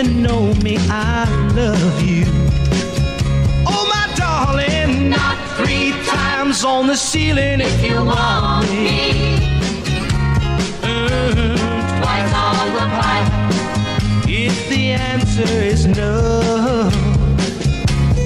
even 0.00 0.22
know 0.22 0.54
me. 0.62 0.76
I 0.88 1.24
love 1.54 2.02
you. 2.02 2.24
Oh, 3.66 3.84
my 3.94 4.06
darling, 4.16 5.10
not 5.10 5.36
three 5.56 5.92
times 6.06 6.64
on 6.64 6.86
the 6.86 6.96
ceiling 6.96 7.60
if 7.60 7.84
you 7.84 8.04
want 8.04 8.70
me. 8.70 9.36
Mm, 10.82 11.56
twice 12.00 12.34
on 12.34 12.66
the 12.78 12.86
pipe. 13.00 13.32
If 14.28 14.68
the 14.68 14.92
answer 14.92 15.52
is 15.72 15.86
no, 15.86 16.88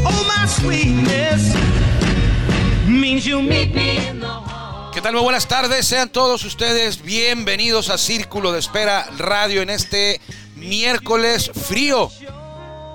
oh, 0.06 0.24
my 0.28 0.46
sweetness 0.46 1.54
means 2.86 3.26
you 3.26 3.42
meet 3.42 3.74
me 3.74 4.06
in 4.06 4.20
the 4.20 4.26
hall. 4.26 4.92
¿Qué 4.92 5.00
tal? 5.00 5.12
Muy 5.14 5.22
buenas 5.22 5.48
tardes, 5.48 5.86
sean 5.88 6.08
todos 6.08 6.44
ustedes 6.44 7.02
bienvenidos 7.02 7.90
a 7.90 7.98
Círculo 7.98 8.52
de 8.52 8.60
Espera 8.60 9.06
Radio 9.18 9.62
en 9.62 9.70
este 9.70 10.20
miércoles 10.64 11.50
frío. 11.54 12.10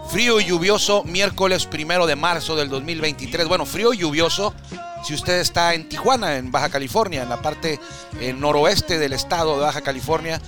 Frío 0.09 0.39
y 0.39 0.45
lluvioso, 0.45 1.03
miércoles 1.03 1.65
primero 1.65 2.07
de 2.07 2.15
marzo 2.15 2.55
del 2.55 2.69
2023. 2.69 3.47
Bueno, 3.47 3.65
frío 3.65 3.93
y 3.93 3.97
lluvioso 3.97 4.53
si 5.03 5.13
usted 5.13 5.39
está 5.39 5.73
en 5.75 5.87
Tijuana, 5.87 6.37
en 6.37 6.51
Baja 6.51 6.69
California, 6.69 7.23
en 7.23 7.29
la 7.29 7.41
parte 7.41 7.79
eh, 8.19 8.33
noroeste 8.33 8.97
del 8.97 9.13
estado 9.13 9.55
de 9.55 9.61
Baja 9.61 9.81
California. 9.81 10.41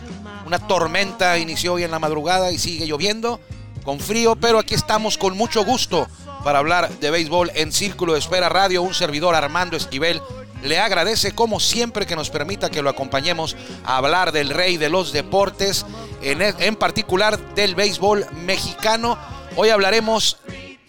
Una 0.46 0.60
tormenta 0.68 1.38
inició 1.38 1.74
hoy 1.74 1.84
en 1.84 1.92
la 1.92 2.00
madrugada 2.00 2.52
y 2.52 2.58
sigue 2.58 2.88
lloviendo 2.88 3.40
con 3.84 4.00
frío, 4.00 4.36
pero 4.36 4.60
aquí 4.60 4.74
estamos 4.74 5.18
con 5.18 5.38
mucho 5.38 5.64
gusto 5.64 6.08
para 6.44 6.60
hablar 6.60 6.90
de 7.00 7.12
béisbol 7.12 7.52
en 7.56 7.72
Círculo 7.72 8.14
de 8.14 8.20
Espera 8.20 8.50
Radio. 8.50 8.82
Un 8.82 8.94
servidor 8.94 9.36
Armando 9.36 9.78
Esquivel 9.78 10.22
le 10.64 10.80
agradece 10.80 11.34
como 11.34 11.60
siempre 11.60 12.06
que 12.06 12.16
nos 12.16 12.30
permita 12.30 12.70
que 12.70 12.82
lo 12.82 12.90
acompañemos 12.90 13.56
a 13.84 13.98
hablar 13.98 14.32
del 14.32 14.50
rey 14.50 14.78
de 14.78 14.90
los 14.90 15.12
deportes, 15.12 15.86
en, 16.22 16.42
en 16.42 16.76
particular 16.76 17.40
del 17.56 17.76
béisbol 17.76 18.28
mexicano. 18.46 19.18
Hoy 19.56 19.70
hablaremos 19.70 20.38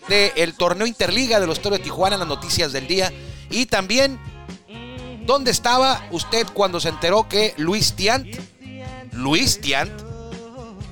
del 0.09 0.55
torneo 0.55 0.87
Interliga 0.87 1.41
de 1.41 1.47
los 1.47 1.61
Toros 1.61 1.78
de 1.78 1.84
Tijuana, 1.84 2.17
las 2.17 2.28
noticias 2.28 2.73
del 2.73 2.87
día. 2.87 3.12
Y 3.50 3.67
también, 3.67 4.19
¿dónde 5.25 5.50
estaba 5.50 6.06
usted 6.11 6.47
cuando 6.53 6.81
se 6.81 6.89
enteró 6.89 7.28
que 7.28 7.55
Luis 7.56 7.95
Tiant, 7.95 8.27
Luis 9.12 9.61
Tiant, 9.61 9.93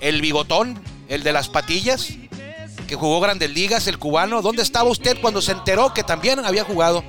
el 0.01 0.21
bigotón, 0.21 0.83
el 1.09 1.23
de 1.23 1.33
las 1.33 1.49
patillas, 1.49 2.09
que 2.87 2.97
jugó 2.97 3.21
grandes 3.21 3.51
ligas, 3.51 3.87
el 3.87 3.99
cubano, 3.99 4.43
¿dónde 4.43 4.63
estaba 4.63 4.89
usted 4.89 5.21
cuando 5.21 5.41
se 5.43 5.53
enteró 5.53 5.95
que 5.95 6.03
también 6.03 6.45
había 6.45 6.65
jugado 6.65 7.05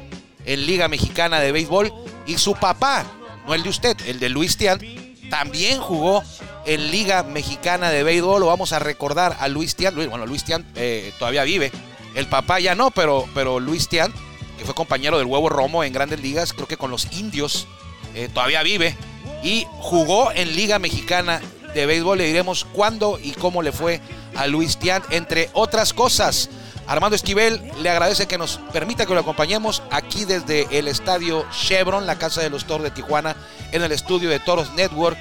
en 0.46 0.66
Liga 0.66 0.88
Mexicana 0.88 1.40
de 1.40 1.52
Béisbol? 1.52 1.94
Y 2.26 2.38
su 2.38 2.54
papá, 2.54 3.06
no 3.46 3.54
el 3.54 3.64
de 3.64 3.70
usted, 3.70 3.98
el 4.08 4.20
de 4.20 4.30
Luis 4.30 4.58
Tiant, 4.58 4.82
también 5.30 5.80
jugó 5.80 6.24
en 6.66 6.92
Liga 6.92 7.24
Mexicana 7.24 7.90
de 7.90 8.04
Béisbol. 8.04 8.42
Lo 8.42 8.48
vamos 8.48 8.74
a 8.74 8.80
recordar 8.80 9.38
a 9.40 9.48
Luis 9.48 9.76
Tiant. 9.76 9.96
Bueno, 9.96 10.26
Luis 10.26 10.44
Tiant 10.44 10.66
eh, 10.76 11.14
todavía 11.18 11.44
vive. 11.44 11.72
El 12.16 12.28
papá 12.28 12.60
ya 12.60 12.76
no, 12.76 12.92
pero, 12.92 13.26
pero 13.34 13.60
Luis 13.60 13.88
Tiant, 13.88 14.14
que 14.58 14.66
fue 14.66 14.76
compañero 14.76 15.18
del 15.18 15.28
huevo 15.28 15.50
Romo 15.50 15.84
en 15.84 15.94
grandes 15.94 16.20
ligas, 16.20 16.54
creo 16.54 16.68
que 16.68 16.78
con 16.78 16.92
los 16.92 17.08
indios, 17.14 17.68
eh, 18.14 18.30
todavía 18.34 18.62
vive. 18.64 18.96
Y 19.44 19.66
jugó 19.80 20.32
en 20.34 20.56
Liga 20.56 20.78
Mexicana 20.78 21.42
de 21.74 21.86
Béisbol. 21.86 22.18
Le 22.18 22.28
diremos 22.28 22.66
cuándo 22.66 23.18
y 23.22 23.32
cómo 23.32 23.62
le 23.62 23.72
fue 23.72 24.02
a 24.36 24.48
Luis 24.48 24.78
Tiant, 24.78 25.06
entre 25.12 25.50
otras 25.54 25.94
cosas. 25.94 26.50
Armando 26.88 27.16
Esquivel 27.16 27.62
le 27.82 27.90
agradece 27.90 28.28
que 28.28 28.38
nos 28.38 28.60
permita 28.74 29.06
que 29.06 29.14
lo 29.14 29.22
acompañemos 29.22 29.82
aquí 29.92 30.26
desde 30.26 30.68
el 30.78 30.88
estadio 30.88 31.46
Chevron, 31.52 32.06
la 32.06 32.18
casa 32.18 32.42
de 32.42 32.50
los 32.50 32.66
Toros 32.66 32.84
de 32.84 32.92
Tijuana, 32.92 33.36
en 33.72 33.82
el 33.82 33.92
estudio 33.92 34.30
de 34.30 34.40
Toros 34.40 34.74
Network, 34.74 35.18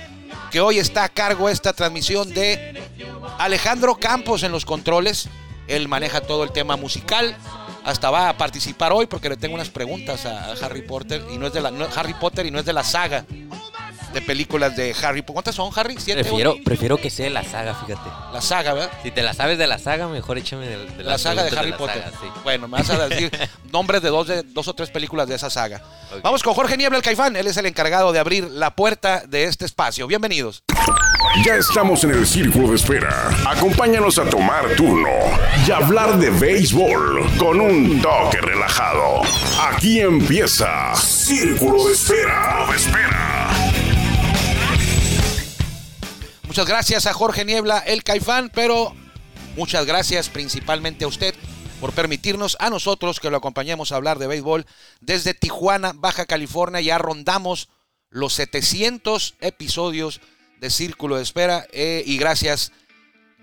que 0.50 0.60
hoy 0.60 0.78
está 0.78 1.04
a 1.04 1.08
cargo 1.08 1.48
esta 1.48 1.72
transmisión 1.72 2.30
de 2.30 2.82
Alejandro 3.38 3.96
Campos 3.96 4.42
en 4.42 4.52
los 4.52 4.64
controles. 4.64 5.28
Él 5.68 5.86
maneja 5.86 6.20
todo 6.20 6.42
el 6.42 6.50
tema 6.50 6.76
musical. 6.76 7.36
Hasta 7.84 8.10
va 8.10 8.28
a 8.28 8.36
participar 8.36 8.92
hoy 8.92 9.06
porque 9.06 9.28
le 9.28 9.36
tengo 9.36 9.54
unas 9.54 9.70
preguntas 9.70 10.26
a 10.26 10.52
Harry 10.62 10.82
Potter 10.82 11.24
y 11.32 11.38
no 11.38 11.46
es 11.46 11.52
de 11.52 11.60
la 11.60 11.70
no, 11.70 11.86
Harry 11.94 12.14
Potter 12.14 12.44
y 12.46 12.50
no 12.50 12.58
es 12.58 12.66
de 12.66 12.72
la 12.72 12.84
saga 12.84 13.24
de 14.12 14.20
películas 14.22 14.76
de 14.76 14.94
Harry. 15.02 15.22
¿Cuántas 15.22 15.54
son, 15.54 15.70
Harry? 15.76 15.96
¿Siete? 15.98 16.22
Prefiero, 16.22 16.52
ocho? 16.52 16.60
prefiero 16.64 16.96
que 16.96 17.10
sea 17.10 17.30
la 17.30 17.44
saga, 17.44 17.74
fíjate. 17.74 18.08
La 18.32 18.40
saga, 18.40 18.74
¿verdad? 18.74 18.90
Si 19.02 19.10
te 19.10 19.22
la 19.22 19.34
sabes 19.34 19.58
de 19.58 19.66
la 19.66 19.78
saga, 19.78 20.08
mejor 20.08 20.38
échame 20.38 20.66
de, 20.66 20.76
de 20.86 21.04
La 21.04 21.12
las 21.12 21.22
saga 21.22 21.44
de 21.44 21.56
Harry 21.58 21.70
la 21.70 21.76
Potter. 21.76 22.02
saga, 22.02 22.16
sí. 22.20 22.26
Bueno, 22.42 22.68
me 22.68 22.78
vas 22.78 22.90
a 22.90 23.08
decir 23.08 23.30
nombres 23.72 24.02
de 24.02 24.08
dos, 24.08 24.26
de 24.26 24.42
dos 24.42 24.68
o 24.68 24.74
tres 24.74 24.90
películas 24.90 25.28
de 25.28 25.36
esa 25.36 25.50
saga. 25.50 25.82
Vamos 26.22 26.42
con 26.42 26.54
Jorge 26.54 26.76
Niebla, 26.76 26.98
el 26.98 27.04
Caifán. 27.04 27.36
Él 27.36 27.46
es 27.46 27.56
el 27.56 27.66
encargado 27.66 28.12
de 28.12 28.18
abrir 28.18 28.44
la 28.50 28.74
puerta 28.74 29.22
de 29.26 29.44
este 29.44 29.64
espacio. 29.64 30.06
Bienvenidos. 30.06 30.62
Ya 31.44 31.54
estamos 31.54 32.02
en 32.02 32.10
el 32.10 32.26
círculo 32.26 32.70
de 32.70 32.76
espera. 32.76 33.28
Acompáñanos 33.46 34.18
a 34.18 34.24
tomar 34.28 34.74
turno 34.76 35.08
y 35.66 35.70
hablar 35.70 36.18
de 36.18 36.30
béisbol 36.30 37.30
con 37.38 37.60
un 37.60 38.02
toque 38.02 38.40
relajado. 38.40 39.22
Aquí 39.70 40.00
empieza 40.00 40.94
Círculo 40.96 41.86
de 41.86 41.92
Espera. 41.92 42.66
De 42.68 42.76
espera. 42.76 43.29
Muchas 46.50 46.66
gracias 46.66 47.06
a 47.06 47.12
Jorge 47.12 47.44
Niebla, 47.44 47.78
el 47.78 48.02
Caifán, 48.02 48.50
pero 48.52 48.92
muchas 49.54 49.86
gracias 49.86 50.28
principalmente 50.28 51.04
a 51.04 51.06
usted 51.06 51.32
por 51.80 51.92
permitirnos 51.92 52.56
a 52.58 52.70
nosotros 52.70 53.20
que 53.20 53.30
lo 53.30 53.36
acompañemos 53.36 53.92
a 53.92 53.94
hablar 53.94 54.18
de 54.18 54.26
béisbol 54.26 54.66
desde 55.00 55.32
Tijuana, 55.32 55.92
Baja 55.94 56.26
California. 56.26 56.80
Ya 56.80 56.98
rondamos 56.98 57.68
los 58.08 58.32
700 58.32 59.36
episodios 59.40 60.20
de 60.58 60.70
Círculo 60.70 61.14
de 61.14 61.22
Espera 61.22 61.68
eh, 61.70 62.02
y 62.04 62.18
gracias, 62.18 62.72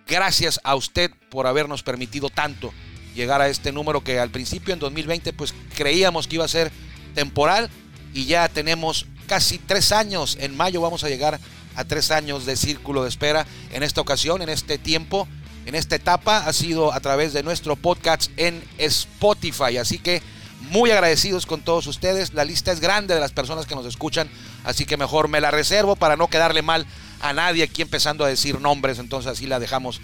gracias 0.06 0.60
a 0.66 0.76
usted 0.76 1.10
por 1.30 1.48
habernos 1.48 1.84
permitido 1.84 2.30
tanto 2.30 2.74
llegar 3.16 3.42
a 3.42 3.48
este 3.48 3.72
número 3.72 4.04
que 4.04 4.20
al 4.20 4.32
principio 4.32 4.74
en 4.74 4.82
2020 4.82 5.32
pues 5.32 5.54
creíamos 5.78 6.28
que 6.28 6.36
iba 6.36 6.44
a 6.44 6.50
ser 6.50 6.74
temporal 7.16 7.70
y 8.14 8.26
ya 8.26 8.50
tenemos 8.50 9.06
casi 9.28 9.60
tres 9.60 9.94
años. 9.94 10.38
En 10.42 10.58
mayo 10.58 10.82
vamos 10.82 11.06
a 11.06 11.10
llegar 11.10 11.36
a 11.36 11.40
tres 11.86 12.12
años 12.12 12.46
de 12.46 12.56
círculo 12.56 13.04
de 13.04 13.10
espera. 13.10 13.46
En 13.72 13.84
esta 13.84 14.02
ocasión, 14.02 14.42
en 14.42 14.50
este 14.50 14.78
tiempo, 14.78 15.28
en 15.66 15.76
esta 15.76 15.96
etapa, 15.96 16.40
ha 16.40 16.54
sido 16.54 16.94
a 16.94 17.00
través 17.00 17.34
de 17.34 17.44
nuestro 17.44 17.76
podcast 17.76 18.32
en 18.38 18.64
Spotify. 18.78 19.78
Así 19.78 20.00
que 20.00 20.22
muy 20.62 20.92
agradecidos 20.92 21.46
con 21.46 21.62
todos 21.62 21.88
ustedes. 21.88 22.34
La 22.34 22.46
lista 22.46 22.72
es 22.72 22.80
grande 22.80 23.14
de 23.14 23.20
las 23.20 23.32
personas 23.32 23.66
que 23.66 23.76
nos 23.76 23.86
escuchan, 23.86 24.30
así 24.64 24.86
que 24.86 24.98
mejor 24.98 25.28
me 25.28 25.42
la 25.42 25.52
reservo 25.52 25.96
para 25.96 26.16
no 26.16 26.28
quedarle 26.28 26.62
mal 26.62 26.86
a 27.20 27.34
nadie 27.34 27.64
aquí 27.64 27.82
empezando 27.82 28.24
a 28.24 28.28
decir 28.28 28.60
nombres, 28.60 29.00
entonces 29.00 29.32
así 29.32 29.48
la 29.48 29.60
dejamos 29.60 30.02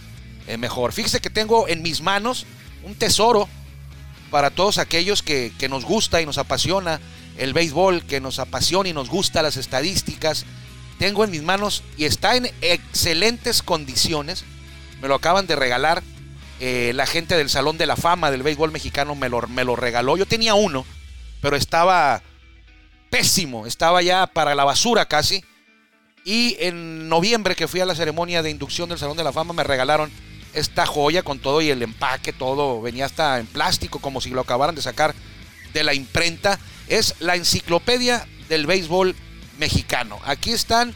eh, 0.47 0.57
mejor. 0.57 0.91
Fíjese 0.93 1.19
que 1.19 1.29
tengo 1.29 1.67
en 1.67 1.81
mis 1.81 2.01
manos 2.01 2.45
un 2.83 2.95
tesoro 2.95 3.47
para 4.31 4.49
todos 4.49 4.77
aquellos 4.77 5.21
que, 5.21 5.53
que 5.59 5.69
nos 5.69 5.85
gusta 5.85 6.21
y 6.21 6.25
nos 6.25 6.37
apasiona 6.37 6.99
el 7.37 7.53
béisbol, 7.53 8.03
que 8.03 8.19
nos 8.19 8.39
apasiona 8.39 8.89
y 8.89 8.93
nos 8.93 9.09
gusta 9.09 9.41
las 9.41 9.57
estadísticas. 9.57 10.45
Tengo 10.99 11.23
en 11.23 11.31
mis 11.31 11.43
manos 11.43 11.83
y 11.97 12.05
está 12.05 12.35
en 12.35 12.49
excelentes 12.61 13.61
condiciones. 13.61 14.45
Me 15.01 15.07
lo 15.07 15.15
acaban 15.15 15.47
de 15.47 15.55
regalar. 15.55 16.03
eh, 16.59 16.93
la 16.95 17.05
gente 17.05 17.35
del 17.35 17.49
Salón 17.49 17.77
de 17.77 17.85
la 17.85 17.97
Fama 17.97 18.31
del 18.31 18.43
béisbol 18.43 18.71
mexicano 18.71 19.15
me 19.15 19.27
lo, 19.27 19.41
me 19.47 19.65
lo 19.65 19.75
regaló. 19.75 20.15
Yo 20.15 20.25
tenía 20.25 20.53
uno, 20.53 20.85
pero 21.41 21.57
estaba 21.57 22.21
pésimo. 23.09 23.65
Estaba 23.67 24.01
ya 24.01 24.27
para 24.27 24.55
la 24.55 24.63
basura 24.63 25.05
casi. 25.05 25.43
Y 26.23 26.55
en 26.59 27.09
noviembre 27.09 27.55
que 27.55 27.67
fui 27.67 27.81
a 27.81 27.85
la 27.85 27.95
ceremonia 27.95 28.41
de 28.41 28.49
inducción 28.49 28.87
del 28.87 28.97
Salón 28.97 29.17
de 29.17 29.25
la 29.25 29.33
Fama 29.33 29.53
me 29.53 29.63
regalaron 29.63 30.09
esta 30.53 30.85
joya 30.85 31.21
con 31.23 31.39
todo 31.39 31.61
y 31.61 31.69
el 31.69 31.81
empaque, 31.81 32.31
todo 32.31 32.81
venía 32.81 33.05
hasta 33.05 33.39
en 33.39 33.47
plástico 33.47 33.99
como 33.99 34.21
si 34.21 34.29
lo 34.29 34.41
acabaran 34.41 34.75
de 34.75 34.81
sacar 34.81 35.13
de 35.73 35.83
la 35.83 35.93
imprenta. 35.93 36.59
Es 36.87 37.15
la 37.19 37.35
enciclopedia 37.35 38.25
del 38.47 38.67
béisbol 38.67 39.15
mexicano. 39.57 40.19
Aquí 40.25 40.51
están 40.51 40.93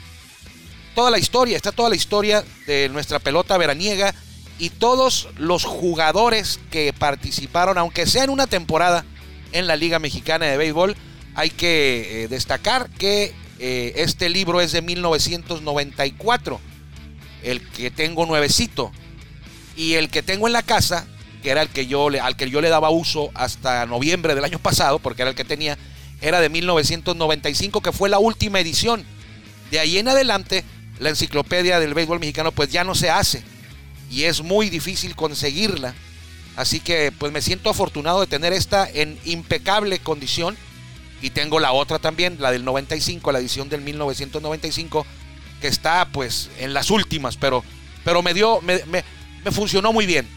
toda 0.96 1.12
la 1.12 1.18
historia, 1.18 1.58
está 1.58 1.72
toda 1.72 1.90
la 1.90 1.96
historia 1.96 2.44
de 2.66 2.90
nuestra 2.90 3.20
pelota 3.20 3.58
veraniega 3.58 4.14
y 4.60 4.70
todos 4.70 5.30
los 5.38 5.66
jugadores 5.66 6.60
que 6.72 6.94
participaron, 6.94 7.78
aunque 7.78 8.08
sea 8.08 8.24
en 8.24 8.30
una 8.30 8.48
temporada 8.48 9.06
en 9.52 9.68
la 9.68 9.76
Liga 9.76 10.00
Mexicana 10.00 10.46
de 10.46 10.58
Béisbol, 10.58 10.96
hay 11.36 11.52
que 11.52 12.24
eh, 12.24 12.28
destacar 12.28 12.90
que 12.90 13.34
eh, 13.60 13.94
este 13.98 14.30
libro 14.30 14.62
es 14.62 14.72
de 14.72 14.82
1994, 14.82 16.60
el 17.44 17.68
que 17.70 17.92
tengo 17.92 18.26
nuevecito, 18.26 18.92
y 19.76 19.94
el 19.94 20.10
que 20.10 20.24
tengo 20.24 20.48
en 20.48 20.54
la 20.54 20.64
casa, 20.64 21.08
que 21.44 21.52
era 21.52 21.62
el 21.62 21.70
que 21.70 21.86
yo 21.86 22.10
le, 22.10 22.20
al 22.20 22.36
que 22.36 22.50
yo 22.50 22.62
le 22.62 22.70
daba 22.70 22.90
uso 22.90 23.30
hasta 23.36 23.86
noviembre 23.86 24.34
del 24.34 24.44
año 24.44 24.60
pasado, 24.60 25.00
porque 25.00 25.22
era 25.22 25.30
el 25.30 25.36
que 25.36 25.46
tenía, 25.46 25.78
era 26.22 26.40
de 26.42 26.50
1995, 26.50 27.82
que 27.82 27.92
fue 27.92 28.10
la 28.10 28.20
última 28.20 28.60
edición. 28.60 29.06
De 29.72 29.80
ahí 29.80 29.98
en 29.98 30.08
adelante, 30.08 30.64
la 31.00 31.10
enciclopedia 31.10 31.80
del 31.80 31.94
béisbol 31.94 32.20
mexicano 32.20 32.52
pues 32.52 32.70
ya 32.70 32.84
no 32.84 32.96
se 32.96 33.10
hace. 33.10 33.44
y 34.10 34.24
es 34.24 34.42
muy 34.42 34.70
difícil 34.70 35.16
conseguirla. 35.16 35.94
Así 36.56 36.80
que 36.80 37.12
pues 37.12 37.32
me 37.32 37.42
siento 37.42 37.70
afortunado 37.70 38.22
de 38.22 38.28
tener 38.28 38.54
esta 38.54 38.90
en 38.90 39.20
impecable 39.26 40.00
condición. 40.00 40.56
Y 41.22 41.32
tengo 41.32 41.60
la 41.60 41.72
otra 41.72 41.98
también, 42.00 42.38
la 42.40 42.52
del 42.52 42.64
95, 42.64 43.32
la 43.32 43.40
edición 43.40 43.70
del 43.70 43.82
1995, 43.82 45.06
que 45.62 45.68
está 45.68 46.08
pues 46.12 46.50
en 46.60 46.74
las 46.74 46.90
últimas, 46.92 47.38
pero, 47.38 47.64
pero 48.06 48.22
me 48.22 48.34
dio, 48.36 48.62
me, 48.62 48.84
me- 48.86 49.04
me 49.44 49.52
funcionó 49.52 49.92
muy 49.94 50.06
bien. 50.06 50.28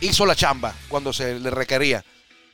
Hizo 0.00 0.26
la 0.26 0.34
chamba 0.36 0.74
cuando 0.88 1.12
se 1.12 1.38
le 1.38 1.50
requería. 1.50 2.04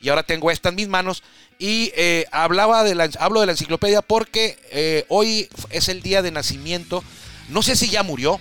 Y 0.02 0.08
ahora 0.10 0.22
tengo 0.22 0.50
esta 0.50 0.68
en 0.68 0.74
mis 0.76 0.88
manos. 0.88 1.22
Y 1.62 1.92
eh, 1.94 2.26
hablaba 2.32 2.82
de 2.82 3.10
hablo 3.20 3.38
de 3.38 3.46
la 3.46 3.52
enciclopedia 3.52 4.02
porque 4.02 4.58
eh, 4.72 5.04
hoy 5.08 5.48
es 5.70 5.88
el 5.88 6.02
día 6.02 6.20
de 6.20 6.32
nacimiento, 6.32 7.04
no 7.50 7.62
sé 7.62 7.76
si 7.76 7.88
ya 7.88 8.02
murió, 8.02 8.40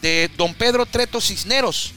de 0.00 0.30
don 0.36 0.54
Pedro 0.54 0.86
Treto 0.86 1.20
Cisneros. 1.20 1.92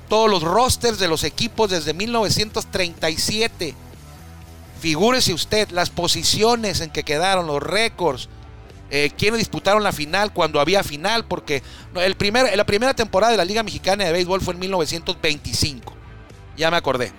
todos 0.09 0.31
los 0.31 0.43
rosters 0.43 0.99
de 0.99 1.09
los 1.09 1.25
equipos 1.25 1.71
desde 1.71 1.95
1937. 1.95 3.75
Figúrese 4.81 5.33
usted 5.33 5.71
las 5.71 5.91
posiciones 5.91 6.81
en 6.81 6.91
que 6.91 7.05
quedaron, 7.05 7.47
los 7.47 7.63
récords, 7.63 8.29
eh, 8.91 9.11
quienes 9.17 9.39
disputaron 9.39 9.83
la 9.83 9.93
final 9.93 10.33
cuando 10.33 10.61
había 10.61 10.83
final, 10.83 11.25
porque 11.27 11.63
el 11.95 12.15
primer, 12.17 12.57
la 12.57 12.65
primera 12.65 12.95
temporada 12.95 13.31
de 13.33 13.37
la 13.37 13.45
Liga 13.45 13.63
Mexicana 13.63 14.05
de 14.05 14.13
Béisbol 14.13 14.41
fue 14.41 14.55
en 14.55 14.61
1925. 14.61 15.95
Ya 16.57 16.71
me 16.71 16.77
acordé. 16.77 17.13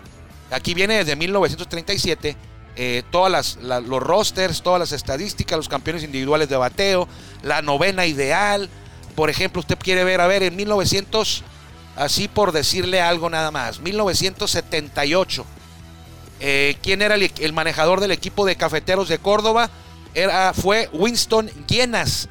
Aquí 0.52 0.74
viene 0.74 0.96
desde 0.98 1.16
1937 1.16 2.36
eh, 2.76 3.04
todas 3.12 3.32
las, 3.32 3.58
la- 3.58 3.80
los 3.82 4.02
rosters, 4.02 4.62
todas 4.64 4.80
las 4.80 4.92
estadísticas, 4.94 5.58
los 5.58 5.70
campeones 5.70 6.04
individuales 6.04 6.50
de 6.50 6.58
bateo, 6.58 7.08
la 7.44 7.62
novena 7.62 8.06
ideal. 8.06 8.70
Por 9.16 9.30
ejemplo, 9.30 9.60
usted 9.60 9.78
quiere 9.78 10.04
ver, 10.04 10.22
a 10.22 10.28
ver, 10.28 10.44
en 10.44 10.56
1900, 10.56 11.44
así 11.98 12.28
por 12.28 12.52
decirle 12.52 13.02
algo 13.02 13.30
nada 13.30 13.52
más, 13.52 13.80
1978. 13.82 15.46
Eh, 16.42 16.78
¿Quién 16.82 17.02
era 17.02 17.16
el, 17.16 17.32
el 17.40 17.54
manejador 17.54 18.00
del 18.00 18.12
equipo 18.12 18.46
de 18.46 18.56
cafeteros 18.56 19.10
de 19.10 19.18
Córdoba? 19.18 19.70
Era, 20.14 20.54
fue 20.54 20.90
Winston 20.94 21.50
Llenas. 21.68 22.30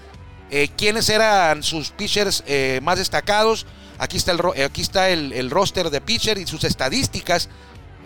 Eh, 0.51 0.69
¿Quiénes 0.77 1.09
eran 1.09 1.63
sus 1.63 1.91
pitchers 1.91 2.43
eh, 2.47 2.81
más 2.83 2.99
destacados? 2.99 3.67
Aquí 3.99 4.17
está, 4.17 4.33
el, 4.33 4.41
eh, 4.55 4.65
aquí 4.65 4.81
está 4.81 5.11
el, 5.11 5.33
el 5.33 5.51
roster 5.51 5.91
de 5.91 6.01
pitcher 6.01 6.39
y 6.39 6.47
sus 6.47 6.65
estadísticas. 6.65 7.49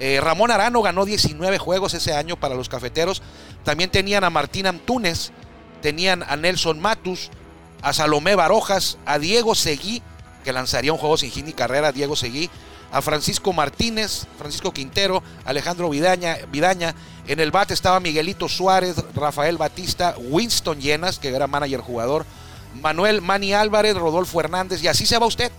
Eh, 0.01 0.21
Ramón 0.21 0.51
Arano 0.51 0.83
ganó 0.83 1.05
19 1.05 1.59
juegos 1.59 1.95
ese 1.95 2.15
año 2.15 2.37
para 2.37 2.55
los 2.55 2.69
cafeteros. 2.69 3.23
También 3.63 3.91
tenían 3.91 4.25
a 4.25 4.31
Martín 4.31 4.67
Antunes, 4.67 5.33
tenían 5.81 6.25
a 6.27 6.37
Nelson 6.37 6.81
Matus, 6.81 7.31
a 7.83 7.93
Salomé 7.93 8.35
Barojas, 8.35 8.99
a 9.07 9.19
Diego 9.19 9.55
Seguí, 9.55 10.03
que 10.45 10.53
lanzaría 10.53 10.93
un 10.93 10.99
juego 10.99 11.17
sin 11.17 11.31
hit 11.31 11.45
ni 11.45 11.53
carrera, 11.53 11.93
Diego 11.93 12.17
Seguí, 12.17 12.51
a 12.93 13.01
Francisco 13.01 13.53
Martínez, 13.53 14.27
Francisco 14.39 14.73
Quintero, 14.73 15.23
Alejandro 15.45 15.89
Vidaña, 15.89 16.37
Vidaña. 16.51 16.95
En 17.27 17.41
el 17.41 17.51
bate 17.51 17.73
estaba 17.75 18.01
Miguelito 18.01 18.49
Suárez, 18.49 18.97
Rafael 19.15 19.57
Batista, 19.57 20.15
Winston 20.19 20.81
Llenas, 20.81 21.19
que 21.19 21.29
era 21.29 21.47
manager 21.47 21.81
jugador, 21.81 22.27
Manuel 22.81 23.23
Mani 23.23 23.55
Álvarez, 23.55 23.97
Rodolfo 23.97 24.41
Hernández, 24.41 24.83
y 24.83 24.89
así 24.89 25.07
se 25.07 25.19
va 25.19 25.27
usted. 25.27 25.51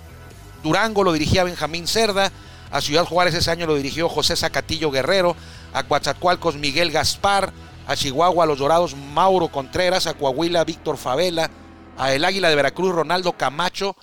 Durango 0.64 1.04
lo 1.04 1.12
dirigía 1.12 1.44
Benjamín 1.44 1.88
Cerda, 1.88 2.32
a 2.72 2.82
Ciudad 2.82 3.06
Juárez 3.06 3.34
ese 3.34 3.52
año 3.52 3.66
lo 3.66 3.76
dirigió 3.76 4.10
José 4.10 4.36
Zacatillo 4.36 4.92
Guerrero, 4.92 5.36
a 5.74 5.84
Coatzacoalcos 5.84 6.56
Miguel 6.56 6.92
Gaspar, 6.92 7.52
a 7.88 7.96
Chihuahua 7.96 8.46
Los 8.46 8.60
Dorados 8.60 8.96
Mauro 8.96 9.48
Contreras, 9.48 10.06
a 10.06 10.14
Coahuila 10.14 10.64
Víctor 10.64 10.98
Favela, 10.98 11.50
a 11.98 12.14
El 12.14 12.26
Águila 12.26 12.50
de 12.50 12.56
Veracruz 12.56 12.94
Ronaldo 12.94 13.34
Camacho, 13.34 13.96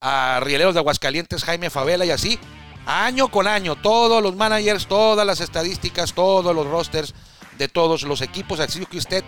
a 0.00 0.40
Rieleros 0.42 0.74
de 0.74 0.80
Aguascalientes 0.80 1.44
Jaime 1.44 1.70
Favela 1.70 2.04
y 2.04 2.10
así, 2.10 2.38
año 2.86 3.28
con 3.28 3.46
año, 3.46 3.76
todos 3.76 4.22
los 4.22 4.36
managers, 4.36 4.86
todas 4.86 5.26
las 5.26 5.40
estadísticas, 5.40 6.14
todos 6.14 6.54
los 6.54 6.66
rosters 6.66 7.14
de 7.58 7.68
todos 7.68 8.02
los 8.02 8.22
equipos, 8.22 8.60
así 8.60 8.84
que 8.86 8.98
usted 8.98 9.24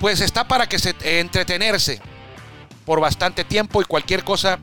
pues 0.00 0.20
está 0.20 0.46
para 0.48 0.68
que 0.68 0.78
se 0.78 0.94
entretenerse 1.20 2.00
por 2.84 3.00
bastante 3.00 3.44
tiempo 3.44 3.82
y 3.82 3.84
cualquier 3.84 4.24
cosa 4.24 4.60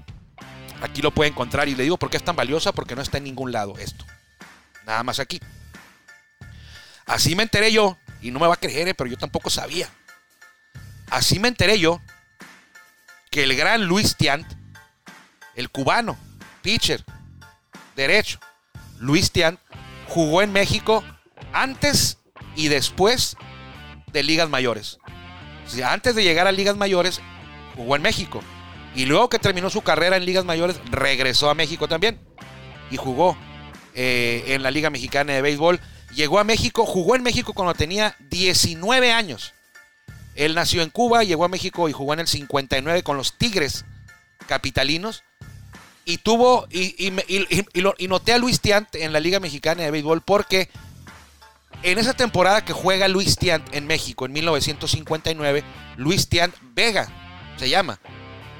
aquí 0.81 1.01
lo 1.01 1.11
puede 1.11 1.29
encontrar 1.29 1.67
y 1.67 1.75
le 1.75 1.83
digo 1.83 1.97
por 1.97 2.09
qué 2.09 2.17
es 2.17 2.23
tan 2.23 2.35
valiosa 2.35 2.71
porque 2.71 2.95
no 2.95 3.01
está 3.01 3.17
en 3.17 3.25
ningún 3.25 3.51
lado 3.51 3.75
esto. 3.77 4.05
Nada 4.85 5.03
más 5.03 5.19
aquí. 5.19 5.39
Así 7.05 7.35
me 7.35 7.43
enteré 7.43 7.71
yo 7.71 7.97
y 8.21 8.31
no 8.31 8.39
me 8.39 8.47
va 8.47 8.55
a 8.55 8.57
creer, 8.57 8.87
eh, 8.87 8.93
pero 8.93 9.09
yo 9.09 9.17
tampoco 9.17 9.49
sabía. 9.49 9.89
Así 11.09 11.39
me 11.39 11.47
enteré 11.47 11.79
yo 11.79 12.01
que 13.29 13.43
el 13.43 13.55
gran 13.55 13.85
Luis 13.85 14.15
Tiant, 14.15 14.47
el 15.55 15.69
cubano, 15.69 16.17
pitcher, 16.61 17.03
derecho, 17.95 18.39
Luis 18.99 19.31
Tiant, 19.31 19.59
jugó 20.07 20.41
en 20.41 20.51
México 20.51 21.03
antes 21.53 22.19
y 22.55 22.67
después 22.67 23.37
de 24.11 24.23
ligas 24.23 24.49
mayores. 24.49 24.99
O 25.65 25.69
sea, 25.69 25.93
antes 25.93 26.15
de 26.15 26.23
llegar 26.23 26.47
a 26.47 26.51
ligas 26.51 26.77
mayores, 26.77 27.21
jugó 27.75 27.95
en 27.95 28.01
México. 28.01 28.41
Y 28.95 29.05
luego 29.05 29.29
que 29.29 29.39
terminó 29.39 29.69
su 29.69 29.81
carrera 29.81 30.15
en 30.15 30.25
ligas 30.25 30.45
mayores, 30.45 30.79
regresó 30.89 31.49
a 31.49 31.55
México 31.55 31.87
también. 31.87 32.19
Y 32.91 32.97
jugó 32.97 33.37
eh, 33.93 34.43
en 34.47 34.63
la 34.63 34.71
Liga 34.71 34.89
Mexicana 34.89 35.33
de 35.33 35.41
Béisbol. 35.41 35.79
Llegó 36.13 36.39
a 36.39 36.43
México, 36.43 36.85
jugó 36.85 37.15
en 37.15 37.23
México 37.23 37.53
cuando 37.53 37.73
tenía 37.73 38.15
19 38.29 39.11
años. 39.11 39.53
Él 40.35 40.55
nació 40.55 40.81
en 40.81 40.89
Cuba, 40.89 41.23
llegó 41.23 41.45
a 41.45 41.49
México 41.49 41.89
y 41.89 41.93
jugó 41.93 42.13
en 42.13 42.21
el 42.21 42.27
59 42.27 43.03
con 43.03 43.17
los 43.17 43.37
Tigres 43.37 43.85
capitalinos. 44.47 45.23
Y 46.05 46.19
tuvo, 46.19 46.67
y, 46.69 46.95
y 46.97 47.13
y 47.97 48.07
noté 48.07 48.33
a 48.33 48.37
Luis 48.37 48.61
Tiant 48.61 48.93
en 48.95 49.11
la 49.11 49.19
Liga 49.19 49.39
Mexicana 49.39 49.83
de 49.83 49.91
Béisbol 49.91 50.21
porque 50.21 50.69
en 51.83 51.97
esa 51.97 52.13
temporada 52.13 52.63
que 52.63 52.73
juega 52.73 53.07
Luis 53.07 53.37
Tiant 53.37 53.63
en 53.73 53.87
México 53.87 54.25
en 54.25 54.33
1959, 54.33 55.63
Luis 55.97 56.27
Tiant 56.27 56.53
Vega 56.73 57.07
se 57.57 57.69
llama, 57.69 57.99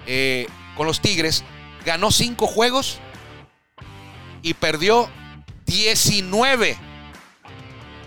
eh, 0.05 0.47
con 0.75 0.87
los 0.87 1.01
Tigres, 1.01 1.43
ganó 1.85 2.11
cinco 2.11 2.47
juegos 2.47 2.99
y 4.41 4.53
perdió 4.53 5.09
19. 5.65 6.77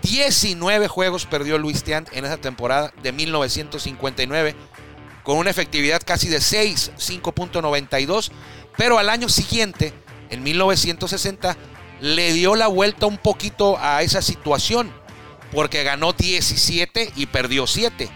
19 0.01 0.87
juegos 0.87 1.25
perdió 1.25 1.57
Luis 1.57 1.83
Tiant 1.83 2.07
en 2.13 2.25
esa 2.25 2.37
temporada 2.37 2.93
de 3.03 3.11
1959 3.11 4.55
con 5.23 5.37
una 5.37 5.49
efectividad 5.49 6.01
casi 6.03 6.29
de 6.29 6.39
6, 6.41 6.93
5.92, 6.97 8.31
pero 8.79 8.97
al 8.97 9.09
año 9.09 9.27
siguiente, 9.27 9.91
en 10.29 10.41
1960, 10.41 11.57
le 11.99 12.31
dio 12.31 12.55
la 12.55 12.67
vuelta 12.67 13.07
un 13.07 13.17
poquito 13.17 13.77
a 13.77 14.03
esa 14.03 14.21
situación, 14.21 14.89
porque 15.51 15.83
ganó 15.83 16.13
17 16.13 17.11
y 17.17 17.25
perdió 17.25 17.67
7. 17.67 18.09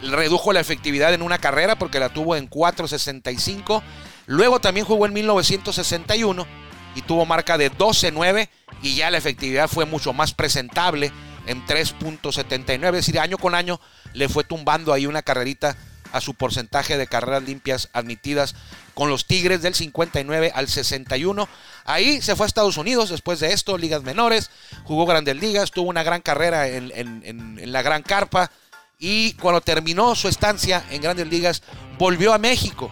Redujo 0.00 0.54
la 0.54 0.60
efectividad 0.60 1.12
en 1.12 1.20
una 1.20 1.36
carrera 1.36 1.76
porque 1.78 2.00
la 2.00 2.08
tuvo 2.08 2.36
en 2.36 2.48
4.65. 2.48 3.82
Luego 4.24 4.60
también 4.60 4.86
jugó 4.86 5.04
en 5.04 5.12
1961 5.12 6.46
y 6.94 7.02
tuvo 7.02 7.26
marca 7.26 7.58
de 7.58 7.70
12-9 7.70 8.48
y 8.80 8.94
ya 8.94 9.10
la 9.10 9.18
efectividad 9.18 9.68
fue 9.68 9.84
mucho 9.84 10.14
más 10.14 10.32
presentable 10.32 11.12
en 11.46 11.66
3.79. 11.66 12.86
Es 12.86 12.92
decir, 12.92 13.20
año 13.20 13.36
con 13.36 13.54
año 13.54 13.78
le 14.14 14.30
fue 14.30 14.42
tumbando 14.42 14.94
ahí 14.94 15.04
una 15.04 15.20
carrerita 15.20 15.76
a 16.12 16.20
su 16.20 16.34
porcentaje 16.34 16.96
de 16.96 17.06
carreras 17.06 17.42
limpias 17.42 17.88
admitidas 17.92 18.54
con 18.94 19.08
los 19.10 19.26
Tigres 19.26 19.62
del 19.62 19.74
59 19.74 20.52
al 20.54 20.68
61. 20.68 21.48
Ahí 21.84 22.20
se 22.22 22.34
fue 22.36 22.46
a 22.46 22.48
Estados 22.48 22.76
Unidos 22.76 23.10
después 23.10 23.40
de 23.40 23.52
esto, 23.52 23.76
ligas 23.78 24.02
menores, 24.02 24.50
jugó 24.84 25.06
grandes 25.06 25.36
ligas, 25.36 25.70
tuvo 25.70 25.88
una 25.90 26.02
gran 26.02 26.20
carrera 26.22 26.68
en, 26.68 26.92
en- 26.94 27.22
en- 27.58 27.72
la 27.72 27.82
gran 27.82 28.02
carpa 28.02 28.50
y 28.98 29.34
cuando 29.34 29.60
terminó 29.60 30.14
su 30.14 30.28
estancia 30.28 30.82
en 30.90 31.02
grandes 31.02 31.26
ligas 31.28 31.62
volvió 31.98 32.32
a 32.32 32.38
México. 32.38 32.90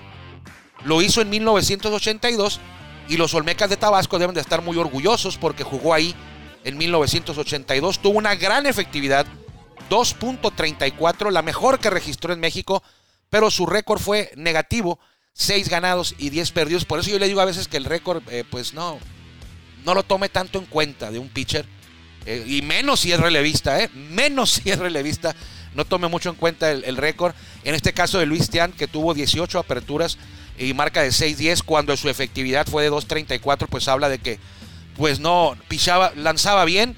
Lo 0.84 1.00
hizo 1.00 1.22
en 1.22 1.30
1982 1.30 2.60
y 3.08 3.16
los 3.16 3.32
Olmecas 3.34 3.70
de 3.70 3.76
Tabasco 3.78 4.18
deben 4.18 4.34
de 4.34 4.40
estar 4.42 4.60
muy 4.62 4.76
orgullosos 4.76 5.38
porque 5.38 5.64
jugó 5.64 5.94
ahí 5.94 6.14
en 6.64 6.76
1982. 6.76 8.00
Tuvo 8.00 8.18
una 8.18 8.34
gran 8.34 8.66
efectividad, 8.66 9.26
2.34, 9.90 11.30
la 11.30 11.42
mejor 11.42 11.78
que 11.78 11.90
registró 11.90 12.32
en 12.32 12.40
México, 12.40 12.82
pero 13.34 13.50
su 13.50 13.66
récord 13.66 14.00
fue 14.00 14.30
negativo, 14.36 15.00
6 15.32 15.68
ganados 15.68 16.14
y 16.18 16.30
10 16.30 16.52
perdidos. 16.52 16.84
Por 16.84 17.00
eso 17.00 17.10
yo 17.10 17.18
le 17.18 17.26
digo 17.26 17.40
a 17.40 17.44
veces 17.44 17.66
que 17.66 17.76
el 17.76 17.84
récord, 17.84 18.22
eh, 18.30 18.44
pues 18.48 18.74
no, 18.74 19.00
no 19.84 19.92
lo 19.92 20.04
tome 20.04 20.28
tanto 20.28 20.60
en 20.60 20.66
cuenta 20.66 21.10
de 21.10 21.18
un 21.18 21.28
pitcher. 21.28 21.66
eh, 22.26 22.44
y 22.46 22.62
menos 22.62 23.00
si 23.00 23.10
es 23.10 23.18
relevista, 23.18 23.82
¿eh? 23.82 23.90
Menos 23.92 24.50
si 24.62 24.70
es 24.70 24.78
relevista. 24.78 25.34
No 25.74 25.84
tome 25.84 26.06
mucho 26.06 26.28
en 26.28 26.36
cuenta 26.36 26.70
el, 26.70 26.96
récord. 26.96 27.34
En 27.64 27.74
este 27.74 27.92
caso 27.92 28.20
de 28.20 28.26
Luis 28.26 28.50
Tian, 28.50 28.70
que 28.70 28.86
tuvo 28.86 29.14
18 29.14 29.58
aperturas 29.58 30.16
y 30.56 30.72
marca 30.72 31.02
de 31.02 31.08
6-10, 31.08 31.64
cuando 31.64 31.96
su 31.96 32.08
efectividad 32.08 32.68
fue 32.68 32.84
de 32.84 32.92
2.34, 32.92 33.66
pues 33.68 33.88
habla 33.88 34.08
de 34.10 34.18
que, 34.20 34.38
pues 34.96 35.18
no, 35.18 35.56
pichaba, 35.66 36.12
lanzaba 36.14 36.64
bien, 36.64 36.94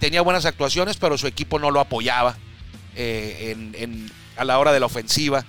tenía 0.00 0.20
buenas 0.22 0.46
actuaciones, 0.46 0.96
pero 0.96 1.16
su 1.16 1.28
equipo 1.28 1.60
no 1.60 1.70
lo 1.70 1.78
apoyaba 1.78 2.36
eh, 2.96 3.54
en- 3.78 4.10
a 4.36 4.44
la 4.44 4.58
hora 4.58 4.72
de 4.72 4.80
la 4.80 4.86
ofensiva. 4.86 5.44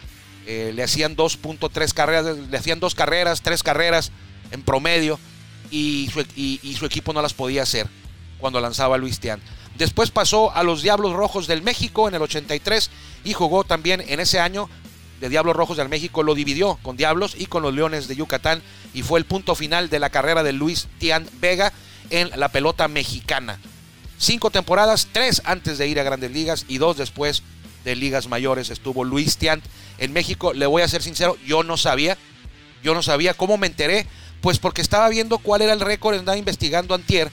Eh, 0.49 0.71
le 0.73 0.81
hacían 0.81 1.15
2.3 1.17 1.93
carreras, 1.93 2.37
le 2.37 2.57
hacían 2.57 2.79
dos 2.79 2.95
carreras, 2.95 3.41
tres 3.41 3.63
carreras 3.63 4.11
en 4.51 4.61
promedio 4.63 5.19
y 5.71 6.09
su, 6.13 6.21
y- 6.37 6.59
y 6.63 6.73
su 6.75 6.85
equipo 6.85 7.11
no 7.11 7.21
las 7.21 7.33
podía 7.33 7.63
hacer 7.63 7.87
cuando 8.39 8.61
lanzaba 8.61 8.97
Luis 8.97 9.19
Tian. 9.19 9.41
Después 9.77 10.09
pasó 10.09 10.55
a 10.55 10.63
los 10.63 10.81
Diablos 10.81 11.11
Rojos 11.13 11.47
del 11.47 11.61
México 11.63 12.07
en 12.07 12.15
el 12.15 12.21
83 12.21 12.89
y 13.25 13.33
jugó 13.33 13.63
también 13.65 14.01
en 14.07 14.19
ese 14.21 14.39
año 14.39 14.69
de 15.19 15.27
Diablos 15.29 15.55
Rojos 15.55 15.75
del 15.77 15.89
México. 15.89 16.23
Lo 16.23 16.33
dividió 16.33 16.79
con 16.81 16.95
Diablos 16.95 17.35
y 17.37 17.47
con 17.47 17.61
los 17.61 17.73
Leones 17.73 18.07
de 18.07 18.15
Yucatán 18.15 18.61
y 18.93 19.03
fue 19.03 19.19
el 19.19 19.25
punto 19.25 19.53
final 19.53 19.89
de 19.89 19.99
la 19.99 20.09
carrera 20.09 20.43
de 20.43 20.53
Luis 20.53 20.87
Tian 20.97 21.27
Vega 21.41 21.73
en 22.09 22.29
la 22.39 22.47
pelota 22.49 22.87
mexicana. 22.87 23.59
Cinco 24.17 24.49
temporadas, 24.49 25.09
tres 25.11 25.41
antes 25.45 25.77
de 25.77 25.87
ir 25.87 25.99
a 25.99 26.03
Grandes 26.03 26.31
Ligas 26.31 26.65
y 26.69 26.77
dos 26.77 26.95
después 26.97 27.43
de 27.87 27.95
Ligas 27.95 28.27
Mayores 28.27 28.69
estuvo 28.69 29.05
Luis 29.05 29.37
Tiant 29.37 29.63
en 29.97 30.11
México. 30.11 30.53
Le 30.53 30.65
voy 30.65 30.81
a 30.81 30.87
ser 30.89 31.01
sincero, 31.01 31.37
yo 31.45 31.63
no 31.63 31.77
sabía, 31.77 32.17
yo 32.83 32.93
no 32.93 33.01
sabía 33.01 33.33
cómo 33.33 33.57
me 33.57 33.67
enteré, 33.67 34.05
pues 34.41 34.59
porque 34.59 34.81
estaba 34.81 35.07
viendo 35.07 35.37
cuál 35.37 35.61
era 35.61 35.71
el 35.71 35.79
récord, 35.79 36.17
andaba 36.17 36.37
investigando 36.37 36.93
antier, 36.93 37.31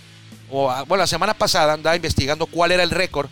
o 0.50 0.70
ah, 0.70 0.84
bueno, 0.84 1.02
la 1.02 1.08
semana 1.08 1.34
pasada 1.34 1.72
andaba 1.72 1.96
investigando 1.96 2.46
cuál 2.46 2.70
era 2.70 2.84
el 2.84 2.90
récord 2.90 3.28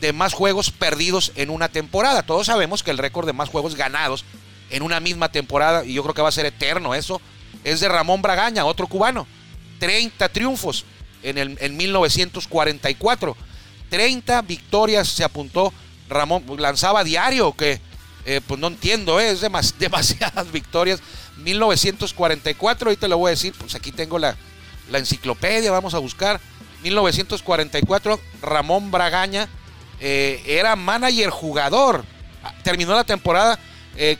de 0.00 0.14
más 0.14 0.32
juegos 0.32 0.70
perdidos 0.70 1.30
en 1.36 1.50
una 1.50 1.68
temporada. 1.68 2.22
Todos 2.22 2.46
sabemos 2.46 2.82
que 2.82 2.90
el 2.90 2.98
récord 2.98 3.26
de 3.26 3.34
más 3.34 3.50
juegos 3.50 3.74
ganados 3.74 4.24
en 4.70 4.82
una 4.82 4.98
misma 4.98 5.30
temporada, 5.30 5.84
y 5.84 5.92
yo 5.92 6.02
creo 6.02 6.14
que 6.14 6.22
va 6.22 6.30
a 6.30 6.32
ser 6.32 6.46
eterno 6.46 6.94
eso, 6.94 7.20
es 7.64 7.80
de 7.80 7.88
Ramón 7.88 8.22
Bragaña, 8.22 8.64
otro 8.64 8.86
cubano. 8.86 9.26
30 9.78 10.30
triunfos 10.30 10.86
en, 11.22 11.36
el, 11.36 11.58
en 11.60 11.76
1944. 11.76 13.36
30 13.90 14.42
victorias 14.42 15.08
se 15.08 15.22
apuntó 15.22 15.72
Ramón. 16.08 16.44
Lanzaba 16.58 17.04
diario, 17.04 17.52
que 17.54 17.80
eh, 18.24 18.40
pues 18.46 18.58
no 18.60 18.66
entiendo, 18.68 19.20
eh, 19.20 19.30
es 19.30 19.42
demas- 19.42 19.74
demasiadas 19.78 20.50
victorias. 20.52 21.00
1944, 21.36 22.88
ahorita 22.90 23.08
le 23.08 23.14
voy 23.14 23.28
a 23.28 23.30
decir, 23.30 23.54
pues 23.58 23.74
aquí 23.74 23.92
tengo 23.92 24.18
la, 24.18 24.36
la 24.90 24.98
enciclopedia, 24.98 25.70
vamos 25.70 25.94
a 25.94 25.98
buscar. 25.98 26.40
1944, 26.82 28.20
Ramón 28.42 28.90
Bragaña 28.90 29.48
eh, 30.00 30.42
era 30.46 30.76
manager 30.76 31.30
jugador. 31.30 32.04
Ah, 32.42 32.52
Terminó 32.62 32.94
la 32.94 33.04
temporada 33.04 33.58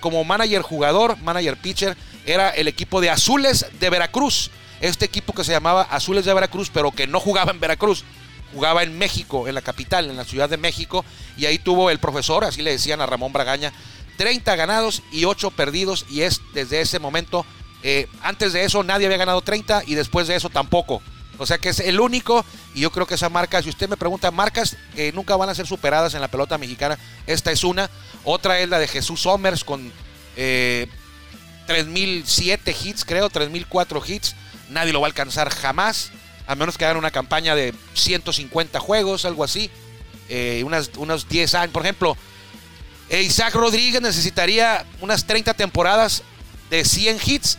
como 0.01 0.25
manager 0.25 0.63
jugador, 0.63 1.19
manager 1.19 1.57
pitcher. 1.59 1.97
Era 2.25 2.49
el 2.49 2.67
equipo 2.67 3.01
de 3.03 3.11
Azules 3.11 3.67
de 3.79 3.91
Veracruz. 3.91 4.51
Este 4.81 5.05
equipo 5.05 5.35
que 5.35 5.45
se 5.45 5.53
llamaba 5.53 5.83
Azules 5.83 6.25
de 6.25 6.33
Veracruz, 6.33 6.71
pero 6.73 6.91
que 6.93 7.07
no 7.07 7.21
jugaba 7.21 7.53
en 7.53 7.61
Veracruz. 7.61 8.03
Jugaba 8.53 8.83
en 8.83 8.97
México, 8.97 9.49
en 9.49 9.55
la 9.55 9.63
capital, 9.63 10.09
en 10.11 10.17
la 10.17 10.25
Ciudad 10.25 10.49
de 10.49 10.57
México. 10.57 11.05
Y 11.37 11.47
ahí 11.47 11.59
tuvo 11.59 11.91
el 11.91 11.99
profesor, 11.99 12.45
así 12.45 12.63
le 12.63 12.73
decían 12.73 13.01
a 13.01 13.07
Ramón 13.07 13.33
Bragaña, 13.33 13.73
30 14.17 14.57
ganados 14.57 15.03
y 15.13 15.25
8 15.25 15.51
perdidos. 15.51 16.07
Y 16.09 16.23
es 16.23 16.41
desde 16.55 16.81
ese 16.81 16.99
momento, 16.99 17.45
eh, 17.83 18.09
antes 18.23 18.53
de 18.53 18.65
eso 18.65 18.83
nadie 18.83 19.07
había 19.07 19.19
ganado 19.19 19.41
30 19.43 19.83
y 19.87 19.95
después 19.95 20.29
de 20.29 20.37
eso 20.37 20.49
tampoco. 20.49 21.03
O 21.39 21.47
sea 21.47 21.59
que 21.59 21.69
es 21.69 21.81
el 21.81 22.01
único, 22.01 22.45
y 22.75 22.81
yo 22.81 22.91
creo 22.91 23.07
que 23.07 23.15
esa 23.15 23.29
marca, 23.29 23.63
si 23.63 23.69
usted 23.69 23.89
me 23.89 23.97
pregunta, 23.97 24.31
marcas 24.31 24.77
que 24.95 25.13
nunca 25.13 25.37
van 25.37 25.49
a 25.49 25.55
ser 25.55 25.67
superadas 25.67 26.15
en 26.15 26.21
la 26.21 26.29
pelota 26.29 26.57
mexicana, 26.59 26.99
esta 27.27 27.53
es 27.53 27.63
una. 27.65 27.91
Otra 28.25 28.59
es 28.61 28.69
la 28.69 28.79
de 28.79 28.89
Jesús 28.89 29.21
Somers 29.21 29.63
con 29.63 29.93
eh, 30.37 30.89
3007 31.67 32.75
hits, 32.83 33.05
creo, 33.05 33.29
3004 33.29 34.03
hits. 34.07 34.35
Nadie 34.71 34.93
lo 34.93 35.01
va 35.01 35.07
a 35.07 35.11
alcanzar 35.11 35.51
jamás, 35.51 36.11
a 36.47 36.55
menos 36.55 36.79
que 36.79 36.85
hagan 36.85 36.97
una 36.97 37.11
campaña 37.11 37.55
de 37.55 37.75
150 37.95 38.79
juegos, 38.81 39.25
algo 39.25 39.45
así. 39.45 39.71
Eh, 40.29 40.63
unas, 40.65 40.91
unos 40.97 41.29
10 41.29 41.55
años, 41.55 41.73
por 41.73 41.83
ejemplo, 41.83 42.17
eh, 43.09 43.23
Isaac 43.23 43.55
Rodríguez 43.55 44.03
necesitaría 44.03 44.85
unas 45.01 45.27
30 45.27 45.55
temporadas 45.55 46.23
de 46.71 46.85
100 46.85 47.19
hits 47.25 47.59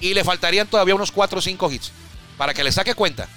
y 0.00 0.14
le 0.14 0.24
faltarían 0.24 0.66
todavía 0.66 0.94
unos 0.94 1.12
4 1.12 1.38
o 1.38 1.42
5 1.42 1.72
hits 1.72 1.92
para 2.36 2.52
que 2.54 2.64
le 2.64 2.72
saque 2.72 2.94
cuenta. 2.94 3.28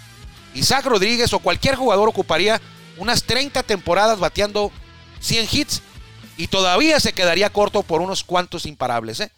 Isaac 0.55 0.85
Rodríguez 0.85 1.31
o 1.33 1.39
cualquier 1.39 1.75
jugador 1.75 2.09
ocuparía 2.09 2.59
unas 2.97 3.23
30 3.23 3.63
temporadas 3.63 4.19
bateando 4.19 4.71
100 5.19 5.47
hits 5.51 5.81
y 6.37 6.47
todavía 6.47 6.99
se 6.99 7.13
quedaría 7.13 7.49
corto 7.51 7.83
por 7.83 8.01
unos 8.01 8.23
cuantos 8.23 8.65
imparables. 8.65 9.19
¿eh? 9.19 9.31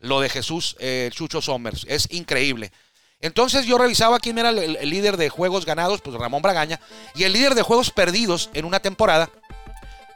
Lo 0.00 0.20
de 0.20 0.28
Jesús 0.28 0.76
eh, 0.80 1.10
Chucho 1.12 1.40
Somers 1.40 1.86
es 1.88 2.08
increíble. 2.10 2.72
Entonces 3.20 3.64
yo 3.64 3.78
revisaba 3.78 4.20
quién 4.20 4.38
era 4.38 4.50
el, 4.50 4.90
líder 4.90 5.16
de 5.16 5.30
juegos 5.30 5.64
ganados, 5.64 6.02
pues 6.02 6.16
Ramón 6.16 6.42
Bragaña, 6.42 6.80
y 7.14 7.24
el 7.24 7.32
líder 7.32 7.54
de 7.54 7.62
juegos 7.62 7.90
perdidos 7.90 8.50
en 8.52 8.64
una 8.64 8.80
temporada, 8.80 9.30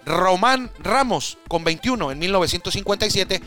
Román 0.05 0.71
Ramos, 0.79 1.39
con 1.49 1.65
21 1.65 2.13
en 2.13 2.19
1957. 2.19 3.41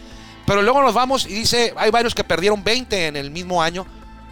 Pero 0.46 0.62
luego 0.62 0.82
nos 0.82 0.94
vamos 0.94 1.26
y 1.26 1.34
dice, 1.34 1.74
hay 1.78 1.92
varios 1.92 2.16
que 2.16 2.24
perdieron 2.24 2.64
20 2.64 3.08
en 3.08 3.16
el 3.16 3.32
mismo 3.32 3.62
año. 3.62 3.86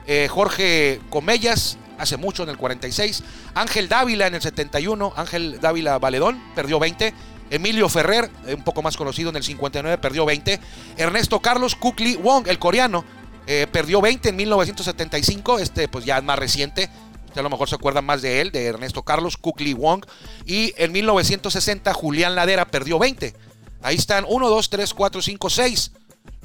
Eh, 0.08 0.28
Jorge 0.30 1.00
Comellas, 1.10 1.78
hace 1.98 2.18
mucho, 2.18 2.44
en 2.44 2.50
el 2.50 2.58
46. 2.58 3.24
Ángel 3.54 3.88
Dávila 3.88 4.28
en 4.28 4.36
el 4.36 4.42
71. 4.42 5.14
Ángel 5.16 5.60
Dávila 5.62 6.00
Valedón, 6.00 6.42
perdió 6.56 6.80
20. 6.80 7.14
Emilio 7.52 7.90
Ferrer, 7.90 8.30
eh, 8.48 8.56
un 8.56 8.64
poco 8.64 8.82
más 8.82 8.98
conocido 8.98 9.30
en 9.30 9.36
el 9.36 9.44
59, 9.44 9.98
perdió 10.00 10.26
20. 10.26 10.60
Ernesto 10.98 11.40
Carlos 11.42 11.76
Kukli 11.76 12.16
Wong, 12.16 12.48
el 12.48 12.60
coreano, 12.60 13.06
eh, 13.48 13.68
perdió 13.72 14.02
20 14.02 14.30
en 14.30 14.36
1975. 14.36 15.60
Este, 15.60 15.88
pues 15.88 16.06
ya 16.06 16.18
es 16.18 16.24
más 16.24 16.40
reciente. 16.40 16.90
Usted 17.28 17.40
a 17.40 17.44
lo 17.44 17.50
mejor 17.50 17.70
se 17.70 17.76
acuerda 17.76 18.02
más 18.02 18.22
de 18.22 18.42
él, 18.42 18.52
de 18.52 18.66
Ernesto 18.66 19.04
Carlos 19.04 19.38
Kukli 19.38 19.74
Wong. 19.74 20.06
Y 20.46 20.74
en 20.78 20.92
1960, 20.92 21.94
Julián 21.94 22.36
Ladera 22.36 22.66
perdió 22.66 23.00
20. 23.00 23.34
Ahí 23.82 23.96
están 23.96 24.26
1, 24.28 24.50
2, 24.50 24.70
3, 24.70 24.94
4, 24.94 25.22
5, 25.22 25.50
6. 25.50 25.92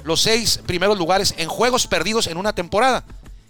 Los 0.03 0.21
seis 0.21 0.61
primeros 0.65 0.97
lugares 0.97 1.35
en 1.37 1.49
juegos 1.49 1.87
perdidos 1.87 2.27
en 2.27 2.37
una 2.37 2.53
temporada. 2.53 3.03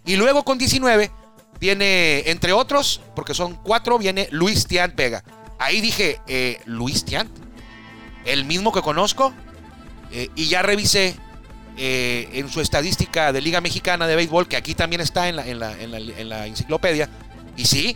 Y 0.06 0.16
luego 0.16 0.44
con 0.44 0.58
19 0.58 1.12
viene, 1.60 2.30
entre 2.30 2.54
otros, 2.54 3.01
porque 3.16 3.34
son 3.34 3.56
cuatro, 3.56 3.98
viene 3.98 4.27
Luis 4.32 4.66
Tiant 4.66 4.96
Vega. 4.96 5.24
Ahí 5.60 5.82
dije, 5.82 6.20
eh, 6.27 6.60
Luis 6.66 7.06
Tiant, 7.06 7.30
el 8.25 8.46
mismo 8.46 8.72
que 8.72 8.82
conozco. 8.82 9.34
Eh, 10.12 10.30
y 10.36 10.48
ya 10.48 10.62
revisé 10.62 11.16
eh, 11.77 12.29
en 12.34 12.50
su 12.50 12.60
estadística 12.62 13.31
de 13.31 13.41
Liga 13.41 13.62
Mexicana 13.62 14.07
de 14.07 14.15
Béisbol, 14.15 14.48
que 14.48 14.57
aquí 14.57 14.74
también 14.75 15.01
está 15.01 15.29
en 15.29 15.36
la, 15.36 15.48
en 15.48 15.60
la- 15.60 15.79
en 15.79 15.91
la- 15.91 15.98
en 16.00 16.29
la 16.29 16.46
enciclopedia. 16.48 17.10
Y 17.55 17.65
sí, 17.65 17.96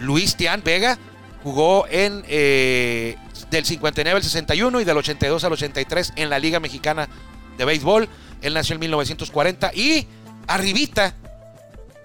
Luis 0.00 0.36
Tiant 0.36 0.64
Vega 0.64 0.98
jugó 1.42 1.86
en 1.88 2.24
eh, 2.28 3.16
del 3.50 3.64
59 3.64 4.16
al 4.18 4.22
61 4.22 4.80
y 4.80 4.84
del 4.84 4.96
82 4.96 5.44
al 5.44 5.52
83 5.52 6.12
en 6.16 6.30
la 6.30 6.38
Liga 6.38 6.60
Mexicana 6.60 7.08
de 7.56 7.64
Béisbol. 7.64 8.08
Él 8.42 8.54
nació 8.54 8.74
en 8.74 8.80
1940 8.80 9.72
y 9.74 10.06
arribita, 10.46 11.14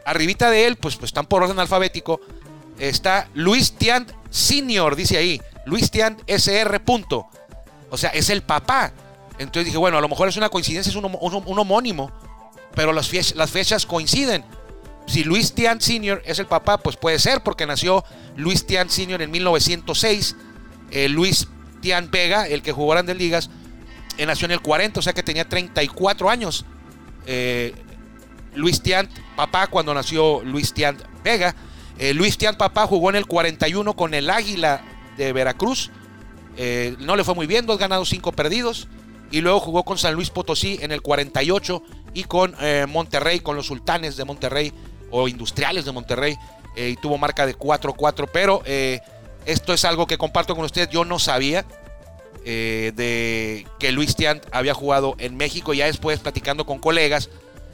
arribita 0.05 0.49
de 0.49 0.67
él, 0.67 0.75
pues, 0.77 0.95
pues 0.95 1.09
están 1.09 1.25
por 1.25 1.43
orden 1.43 1.59
alfabético, 1.59 2.21
está 2.79 3.27
Luis 3.33 3.73
Tiant 3.73 4.11
Senior, 4.29 4.95
dice 4.95 5.17
ahí, 5.17 5.41
Luis 5.65 5.91
Tiant 5.91 6.21
SR. 6.27 6.79
Punto. 6.79 7.27
O 7.89 7.97
sea, 7.97 8.09
es 8.11 8.29
el 8.29 8.41
papá. 8.41 8.91
Entonces 9.37 9.65
dije, 9.65 9.77
bueno, 9.77 9.97
a 9.97 10.01
lo 10.01 10.09
mejor 10.09 10.27
es 10.27 10.37
una 10.37 10.49
coincidencia, 10.49 10.89
es 10.89 10.95
un, 10.95 11.05
un- 11.05 11.59
homónimo, 11.59 12.11
pero 12.75 12.93
las, 12.93 13.11
fech- 13.11 13.33
las 13.35 13.49
fechas 13.51 13.85
coinciden. 13.85 14.43
Si 15.07 15.23
Luis 15.23 15.53
Tiant 15.53 15.81
Sr. 15.81 16.21
es 16.25 16.39
el 16.39 16.45
papá, 16.45 16.77
pues 16.77 16.95
puede 16.95 17.17
ser, 17.19 17.41
porque 17.41 17.65
nació 17.65 18.03
Luis 18.35 18.65
Tiant 18.65 18.89
Sr. 18.91 19.21
en 19.21 19.31
1906. 19.31 20.35
eh, 20.91 21.09
Luis 21.09 21.47
Tiant 21.81 22.11
Vega, 22.11 22.47
el 22.47 22.61
que 22.61 22.71
jugó 22.71 22.91
Grandes 22.91 23.17
Ligas, 23.17 23.49
eh, 24.17 24.25
nació 24.25 24.45
en 24.45 24.51
el 24.51 24.61
40, 24.61 24.99
o 24.99 25.03
sea 25.03 25.13
que 25.13 25.23
tenía 25.23 25.47
34 25.49 26.29
años. 26.29 26.65
Eh, 27.25 27.73
Luis 28.53 28.81
Tiant, 28.81 29.09
papá, 29.35 29.67
cuando 29.67 29.93
nació 29.93 30.41
Luis 30.43 30.73
Tiant 30.73 31.01
Vega. 31.23 31.55
Eh, 31.97 32.13
Luis 32.13 32.37
Tiant, 32.37 32.57
papá, 32.57 32.85
jugó 32.87 33.09
en 33.09 33.15
el 33.15 33.25
41 33.25 33.95
con 33.95 34.13
el 34.13 34.29
Águila 34.29 34.81
de 35.17 35.33
Veracruz. 35.33 35.89
No 36.99 37.15
le 37.15 37.23
fue 37.23 37.33
muy 37.33 37.47
bien, 37.47 37.65
dos 37.65 37.79
ganados, 37.79 38.09
cinco 38.09 38.31
perdidos. 38.33 38.87
Y 39.31 39.39
luego 39.41 39.59
jugó 39.61 39.83
con 39.83 39.97
San 39.97 40.13
Luis 40.13 40.29
Potosí 40.29 40.77
en 40.81 40.91
el 40.91 41.01
48 41.01 41.81
y 42.13 42.25
con 42.25 42.53
eh, 42.59 42.85
Monterrey, 42.87 43.39
con 43.39 43.55
los 43.55 43.67
Sultanes 43.67 44.17
de 44.17 44.25
Monterrey 44.25 44.73
o 45.09 45.27
Industriales 45.27 45.85
de 45.85 45.93
Monterrey 45.93 46.37
eh, 46.75 46.89
y 46.89 46.95
tuvo 46.97 47.17
marca 47.17 47.45
de 47.45 47.57
4-4, 47.57 48.29
pero 48.31 48.61
eh, 48.65 48.99
esto 49.45 49.73
es 49.73 49.85
algo 49.85 50.05
que 50.05 50.17
comparto 50.17 50.55
con 50.55 50.65
ustedes. 50.65 50.89
Yo 50.89 51.05
no 51.05 51.17
sabía 51.17 51.65
de 52.43 53.67
que 53.77 53.91
Luis 53.91 54.15
Tiant 54.15 54.43
había 54.51 54.73
jugado 54.73 55.15
en 55.19 55.37
México. 55.37 55.73
Ya 55.75 55.85
después, 55.85 56.19
platicando 56.19 56.65
con 56.65 56.79
colegas 56.79 57.29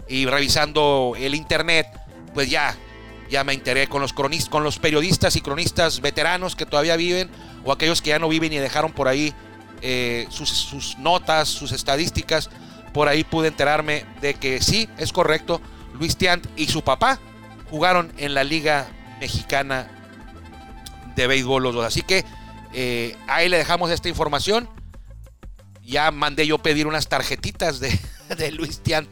y 0.09 0.25
revisando 0.25 1.13
el 1.17 1.35
internet, 1.35 1.87
pues 2.33 2.49
ya, 2.49 2.75
ya 3.29 3.43
me 3.45 3.53
enteré 3.53 3.87
con 3.87 4.01
los, 4.01 4.13
cronistas, 4.13 4.49
con 4.49 4.63
los 4.63 4.77
periodistas 4.77 5.35
y 5.37 5.41
cronistas 5.41 6.01
veteranos 6.01 6.55
que 6.55 6.65
todavía 6.65 6.97
viven 6.97 7.29
o 7.63 7.71
aquellos 7.71 8.01
que 8.01 8.09
ya 8.09 8.19
no 8.19 8.27
viven 8.27 8.51
y 8.51 8.57
dejaron 8.57 8.91
por 8.91 9.07
ahí 9.07 9.33
eh, 9.81 10.27
sus, 10.29 10.97
notas, 10.97 11.49
sus 11.49 11.71
estadísticas. 11.71 12.49
Por 12.93 13.07
ahí 13.07 13.23
pude 13.23 13.49
enterarme 13.49 14.05
de 14.21 14.33
que 14.33 14.61
sí, 14.61 14.89
es 14.97 15.11
correcto. 15.11 15.61
Luis 15.93 16.17
Tiant 16.17 16.45
y 16.55 16.67
su 16.67 16.83
papá 16.83 17.19
jugaron 17.69 18.11
en 18.17 18.33
la 18.33 18.43
Liga 18.43 18.87
Mexicana 19.19 19.87
de 21.15 21.27
Béisbol 21.27 21.63
los 21.63 21.75
dos. 21.75 21.85
Así 21.85 22.01
que 22.01 22.25
eh, 22.73 23.15
ahí 23.27 23.49
le 23.49 23.57
dejamos 23.57 23.91
esta 23.91 24.09
información. 24.09 24.69
Ya 25.83 26.11
mandé 26.11 26.45
yo 26.45 26.57
pedir 26.57 26.87
unas 26.87 27.07
tarjetitas 27.07 27.79
de, 27.79 27.97
de 28.37 28.51
Luis 28.51 28.79
Tiant 28.79 29.07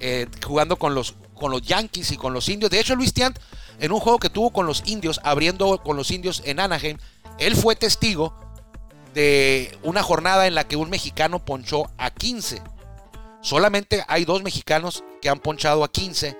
eh, 0.00 0.26
jugando 0.44 0.76
con 0.76 0.94
los, 0.94 1.14
con 1.34 1.50
los 1.50 1.62
Yankees 1.62 2.10
y 2.12 2.16
con 2.16 2.32
los 2.32 2.48
indios. 2.48 2.70
De 2.70 2.78
hecho, 2.78 2.94
Luis 2.94 3.14
Tiant, 3.14 3.38
en 3.80 3.92
un 3.92 4.00
juego 4.00 4.18
que 4.18 4.28
tuvo 4.28 4.50
con 4.50 4.66
los 4.66 4.82
indios, 4.86 5.20
abriendo 5.24 5.78
con 5.82 5.96
los 5.96 6.10
indios 6.10 6.42
en 6.44 6.60
Anaheim, 6.60 6.98
él 7.38 7.56
fue 7.56 7.74
testigo 7.74 8.34
de 9.14 9.78
una 9.82 10.02
jornada 10.02 10.46
en 10.46 10.54
la 10.54 10.64
que 10.64 10.76
un 10.76 10.90
mexicano 10.90 11.44
ponchó 11.44 11.90
a 11.96 12.10
15. 12.10 12.60
Solamente 13.40 14.04
hay 14.08 14.24
dos 14.24 14.42
mexicanos 14.42 15.04
que 15.22 15.28
han 15.28 15.38
ponchado 15.38 15.84
a 15.84 15.90
15 15.90 16.36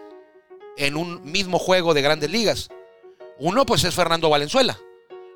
en 0.77 0.97
un 0.97 1.23
mismo 1.25 1.59
juego 1.59 1.95
de 1.95 2.03
grandes 2.03 2.31
ligas. 2.31 2.69
Uno 3.39 3.65
pues 3.65 3.85
es 3.85 3.95
Fernando 3.95 4.29
Valenzuela. 4.29 4.79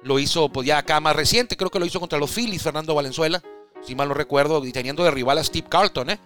Lo 0.02 0.18
hizo 0.18 0.49
pues 0.49 0.66
ya 0.66 0.78
acá 0.78 1.00
más 1.00 1.14
reciente, 1.16 1.57
creo 1.57 1.71
que 1.71 1.78
lo 1.78 1.87
hizo 1.87 2.00
contra 2.00 2.18
los 2.18 2.30
Phillies 2.30 2.62
Fernando 2.62 2.95
Valenzuela, 2.95 3.42
si 3.83 3.95
mal 3.95 4.09
no 4.09 4.14
recuerdo, 4.14 4.64
y 4.64 4.73
teniendo 4.73 5.04
de 5.04 5.11
rival 5.11 5.38
a 5.38 5.45
Steve 5.45 5.68
Carlton, 5.68 6.11
¿eh? 6.11 6.21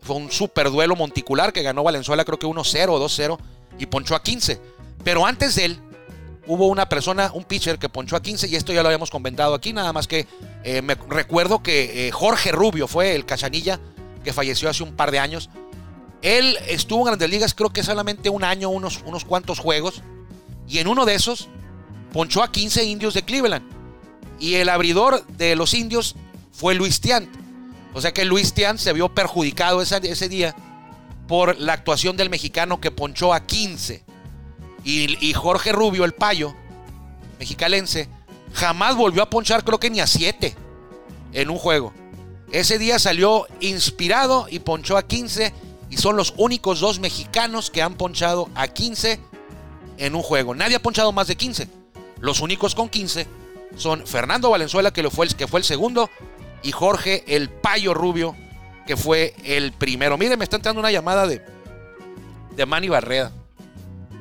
Fue 0.00 0.16
un 0.16 0.30
super 0.30 0.70
duelo 0.70 0.96
monticular 0.96 1.52
que 1.52 1.62
ganó 1.62 1.84
Valenzuela 1.84 2.24
creo 2.24 2.38
que 2.38 2.46
1-0 2.46 2.88
o 2.88 3.06
2-0 3.06 3.38
y 3.78 3.86
ponchó 3.86 4.16
a 4.16 4.22
15. 4.22 4.60
Pero 5.04 5.24
antes 5.24 5.54
de 5.54 5.66
él 5.66 5.80
hubo 6.46 6.66
una 6.66 6.88
persona, 6.88 7.30
un 7.34 7.44
pitcher 7.44 7.78
que 7.78 7.88
ponchó 7.88 8.16
a 8.16 8.22
15 8.22 8.48
y 8.48 8.56
esto 8.56 8.72
ya 8.72 8.82
lo 8.82 8.88
habíamos 8.88 9.10
comentado 9.10 9.54
aquí, 9.54 9.72
nada 9.72 9.92
más 9.92 10.06
que 10.06 10.26
eh, 10.64 10.82
me 10.82 10.94
recuerdo 10.94 11.62
que 11.62 12.08
eh, 12.08 12.10
Jorge 12.10 12.52
Rubio 12.52 12.88
fue 12.88 13.14
el 13.14 13.24
cachanilla 13.24 13.80
que 14.24 14.32
falleció 14.32 14.68
hace 14.68 14.82
un 14.82 14.94
par 14.94 15.10
de 15.10 15.18
años. 15.18 15.50
Él 16.22 16.56
estuvo 16.68 17.00
en 17.00 17.06
Grandes 17.06 17.30
Ligas 17.30 17.54
creo 17.54 17.70
que 17.70 17.82
solamente 17.82 18.30
un 18.30 18.44
año, 18.44 18.68
unos, 18.68 19.02
unos 19.04 19.24
cuantos 19.24 19.58
juegos. 19.58 20.02
Y 20.68 20.78
en 20.78 20.86
uno 20.86 21.04
de 21.04 21.14
esos 21.14 21.48
ponchó 22.12 22.42
a 22.42 22.52
15 22.52 22.84
indios 22.84 23.14
de 23.14 23.22
Cleveland. 23.22 23.68
Y 24.38 24.54
el 24.54 24.68
abridor 24.68 25.26
de 25.26 25.56
los 25.56 25.74
indios 25.74 26.14
fue 26.52 26.74
Luis 26.74 27.00
Tiant. 27.00 27.28
O 27.94 28.00
sea 28.00 28.12
que 28.12 28.24
Luis 28.24 28.54
Tiant 28.54 28.78
se 28.78 28.92
vio 28.92 29.12
perjudicado 29.12 29.82
ese, 29.82 30.00
ese 30.04 30.28
día 30.28 30.54
por 31.26 31.58
la 31.58 31.72
actuación 31.72 32.16
del 32.16 32.30
mexicano 32.30 32.80
que 32.80 32.90
ponchó 32.90 33.34
a 33.34 33.44
15. 33.44 34.04
Y, 34.84 35.32
Jorge 35.32 35.72
Rubio, 35.72 36.04
el 36.04 36.12
payo, 36.12 36.54
mexicalense, 37.38 38.08
jamás 38.52 38.96
volvió 38.96 39.22
a 39.22 39.30
ponchar 39.30 39.64
creo 39.64 39.78
que 39.78 39.90
ni 39.90 40.00
a 40.00 40.06
7 40.06 40.54
en 41.32 41.50
un 41.50 41.58
juego. 41.58 41.92
Ese 42.50 42.78
día 42.78 42.98
salió 42.98 43.46
inspirado 43.60 44.46
y 44.50 44.58
ponchó 44.58 44.96
a 44.96 45.06
15 45.06 45.54
y 45.88 45.96
son 45.96 46.16
los 46.16 46.34
únicos 46.36 46.80
dos 46.80 47.00
mexicanos 47.00 47.70
que 47.70 47.82
han 47.82 47.94
ponchado 47.94 48.50
a 48.54 48.68
15 48.68 49.20
en 49.98 50.14
un 50.14 50.22
juego. 50.22 50.54
Nadie 50.54 50.76
ha 50.76 50.82
ponchado 50.82 51.12
más 51.12 51.28
de 51.28 51.36
15. 51.36 51.68
Los 52.20 52.40
únicos 52.40 52.74
con 52.74 52.88
15 52.88 53.26
son 53.76 54.06
Fernando 54.06 54.50
Valenzuela, 54.50 54.92
que, 54.92 55.08
fue, 55.10 55.26
el, 55.26 55.64
segundo, 55.64 56.10
y 56.62 56.72
Jorge 56.72 57.24
el 57.26 57.48
Payo 57.48 57.94
Rubio, 57.94 58.36
que 58.86 58.96
fue 58.96 59.34
el 59.44 59.72
primero. 59.72 60.18
Miren, 60.18 60.38
me 60.38 60.44
está 60.44 60.56
entrando 60.56 60.80
una 60.80 60.90
llamada 60.90 61.26
de, 61.26 61.42
de 62.54 62.66
Manny 62.66 62.88
Barreda. 62.88 63.32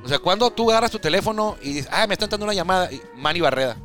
O 0.04 0.08
sea, 0.08 0.20
cuando 0.20 0.50
tú 0.52 0.70
agarras 0.72 0.92
tu 0.92 1.00
teléfono 1.00 1.58
y 1.62 1.74
dices, 1.74 1.90
ah, 1.92 2.08
me 2.08 2.14
está 2.14 2.26
entrando 2.26 2.46
una 2.46 2.54
llamada, 2.54 2.90
Manny 3.16 3.42
Barreda, 3.42 3.78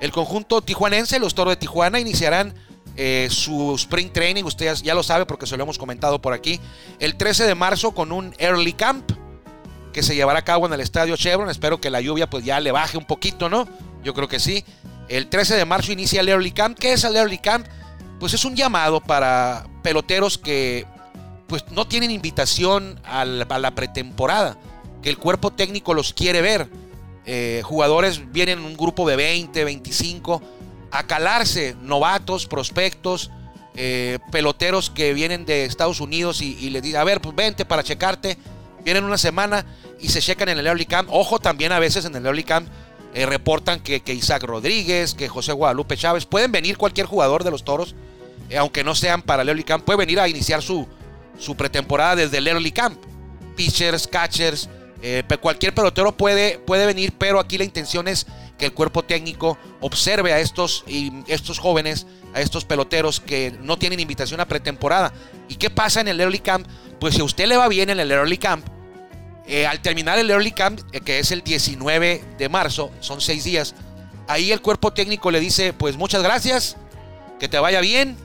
El 0.00 0.12
conjunto 0.12 0.62
tijuanense, 0.62 1.18
los 1.18 1.34
Toros 1.34 1.52
de 1.52 1.56
Tijuana, 1.56 2.00
iniciarán 2.00 2.54
eh, 2.96 3.28
su 3.30 3.74
Spring 3.76 4.10
Training, 4.10 4.44
usted 4.44 4.66
ya, 4.66 4.74
ya, 4.74 4.94
lo 4.94 5.02
sabe 5.02 5.26
porque 5.26 5.46
se 5.46 5.56
lo 5.56 5.62
hemos 5.62 5.78
comentado 5.78 6.20
por 6.20 6.32
aquí, 6.32 6.58
el 6.98 7.16
13 7.16 7.44
de 7.44 7.54
marzo 7.54 7.92
con 7.92 8.10
un 8.10 8.34
Early 8.38 8.72
Camp 8.72 9.12
que 9.92 10.02
se 10.02 10.14
llevará 10.14 10.40
a 10.40 10.44
cabo 10.44 10.66
en 10.66 10.72
el 10.72 10.80
Estadio 10.80 11.16
Chevron. 11.16 11.50
Espero 11.50 11.80
que 11.80 11.90
la 11.90 12.00
lluvia 12.00 12.28
pues 12.28 12.44
ya 12.44 12.60
le 12.60 12.72
baje 12.72 12.96
un 12.96 13.04
poquito, 13.04 13.48
¿no? 13.48 13.68
Yo 14.02 14.14
creo 14.14 14.28
que 14.28 14.40
sí. 14.40 14.64
El 15.08 15.28
13 15.28 15.56
de 15.56 15.64
marzo 15.64 15.92
inicia 15.92 16.20
el 16.20 16.28
Early 16.28 16.52
Camp. 16.52 16.78
¿Qué 16.78 16.92
es 16.92 17.04
el 17.04 17.16
Early 17.16 17.38
Camp? 17.38 17.66
Pues 18.20 18.34
es 18.34 18.44
un 18.44 18.54
llamado 18.54 19.00
para 19.00 19.66
peloteros 19.82 20.38
que 20.38 20.86
pues 21.48 21.64
no 21.72 21.88
tienen 21.88 22.12
invitación 22.12 23.00
a 23.02 23.24
la, 23.24 23.44
a 23.44 23.58
la 23.58 23.74
pretemporada, 23.74 24.56
que 25.02 25.08
el 25.08 25.18
cuerpo 25.18 25.50
técnico 25.50 25.94
los 25.94 26.12
quiere 26.12 26.42
ver. 26.42 26.68
Eh, 27.26 27.62
jugadores 27.64 28.30
vienen 28.32 28.60
en 28.60 28.64
un 28.66 28.76
grupo 28.76 29.08
de 29.08 29.16
20, 29.16 29.64
25 29.64 30.42
a 30.92 31.06
calarse, 31.06 31.74
novatos, 31.82 32.46
prospectos, 32.46 33.30
eh, 33.74 34.18
peloteros 34.30 34.90
que 34.90 35.14
vienen 35.14 35.46
de 35.46 35.64
Estados 35.64 36.00
Unidos 36.00 36.42
y, 36.42 36.56
y 36.60 36.70
les 36.70 36.82
dicen, 36.82 37.00
a 37.00 37.04
ver, 37.04 37.20
pues 37.20 37.34
vente 37.34 37.64
para 37.64 37.82
checarte. 37.82 38.36
Vienen 38.84 39.04
una 39.04 39.18
semana 39.18 39.64
y 40.00 40.08
se 40.08 40.20
checan 40.20 40.50
en 40.50 40.58
el 40.58 40.66
Early 40.66 40.86
Camp. 40.86 41.08
Ojo, 41.10 41.38
también 41.38 41.72
a 41.72 41.78
veces 41.78 42.04
en 42.04 42.14
el 42.14 42.26
Early 42.26 42.44
Camp 42.44 42.68
eh, 43.12 43.26
reportan 43.26 43.80
que, 43.80 44.00
que, 44.00 44.14
Isaac 44.14 44.44
Rodríguez, 44.44 45.14
que 45.14 45.28
José 45.28 45.52
Guadalupe 45.52 45.96
Chávez, 45.96 46.26
pueden 46.26 46.52
venir 46.52 46.78
cualquier 46.78 47.06
jugador 47.06 47.42
de 47.42 47.50
los 47.50 47.64
toros, 47.64 47.94
eh, 48.50 48.58
aunque 48.58 48.84
no 48.84 48.94
sean 48.94 49.22
para 49.22 49.42
el 49.42 49.48
Early 49.48 49.64
Camp, 49.64 49.84
puede 49.84 49.98
venir 49.98 50.20
a 50.20 50.28
iniciar 50.28 50.62
su, 50.62 50.86
su 51.38 51.56
pretemporada 51.56 52.16
desde 52.16 52.38
el 52.38 52.48
Early 52.48 52.72
Camp. 52.72 52.98
Pitchers, 53.56 54.06
catchers, 54.06 54.68
eh, 55.02 55.22
cualquier 55.40 55.74
pelotero 55.74 56.16
puede, 56.16 56.58
puede 56.58 56.86
venir, 56.86 57.14
pero 57.16 57.40
aquí 57.40 57.56
la 57.56 57.64
intención 57.64 58.08
es 58.08 58.26
que 58.58 58.66
el 58.66 58.72
cuerpo 58.72 59.02
técnico 59.02 59.56
observe 59.80 60.32
a 60.32 60.40
estos, 60.40 60.84
estos 61.26 61.58
jóvenes, 61.58 62.06
a 62.34 62.40
estos 62.40 62.64
peloteros 62.64 63.20
que 63.20 63.56
no 63.62 63.78
tienen 63.78 64.00
invitación 64.00 64.40
a 64.40 64.46
pretemporada. 64.46 65.12
¿Y 65.48 65.56
qué 65.56 65.70
pasa 65.70 66.00
en 66.00 66.08
el 66.08 66.20
Early 66.20 66.40
Camp? 66.40 66.66
Pues 66.98 67.14
si 67.14 67.22
a 67.22 67.24
usted 67.24 67.46
le 67.46 67.56
va 67.56 67.68
bien 67.68 67.88
en 67.88 67.98
el 67.98 68.10
Early 68.12 68.36
Camp, 68.36 68.66
eh, 69.46 69.66
al 69.66 69.80
terminar 69.80 70.18
el 70.18 70.30
Early 70.30 70.52
Camp, 70.52 70.80
que 71.04 71.18
es 71.18 71.32
el 71.32 71.42
19 71.42 72.22
de 72.38 72.48
marzo, 72.50 72.90
son 73.00 73.20
seis 73.22 73.44
días, 73.44 73.74
ahí 74.28 74.52
el 74.52 74.60
cuerpo 74.60 74.92
técnico 74.92 75.30
le 75.30 75.40
dice, 75.40 75.72
pues 75.72 75.96
muchas 75.96 76.22
gracias, 76.22 76.76
que 77.40 77.48
te 77.48 77.58
vaya 77.58 77.80
bien, 77.80 78.16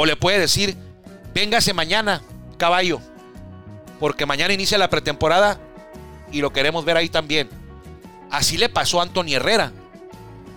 o 0.00 0.06
le 0.06 0.14
puede 0.14 0.38
decir, 0.38 0.76
véngase 1.34 1.74
mañana, 1.74 2.22
caballo, 2.56 3.00
porque 3.98 4.26
mañana 4.26 4.54
inicia 4.54 4.78
la 4.78 4.88
pretemporada 4.88 5.58
y 6.30 6.40
lo 6.40 6.52
queremos 6.52 6.84
ver 6.84 6.96
ahí 6.96 7.08
también. 7.08 7.48
Así 8.30 8.58
le 8.58 8.68
pasó 8.68 9.00
a 9.00 9.02
Anthony 9.02 9.32
Herrera. 9.34 9.72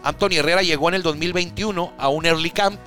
Anthony 0.03 0.35
Herrera 0.35 0.61
llegó 0.61 0.89
en 0.89 0.93
el 0.93 1.01
2021 1.01 1.91
a 1.97 2.09
un 2.09 2.27
early 2.27 2.51
camp 2.51 2.79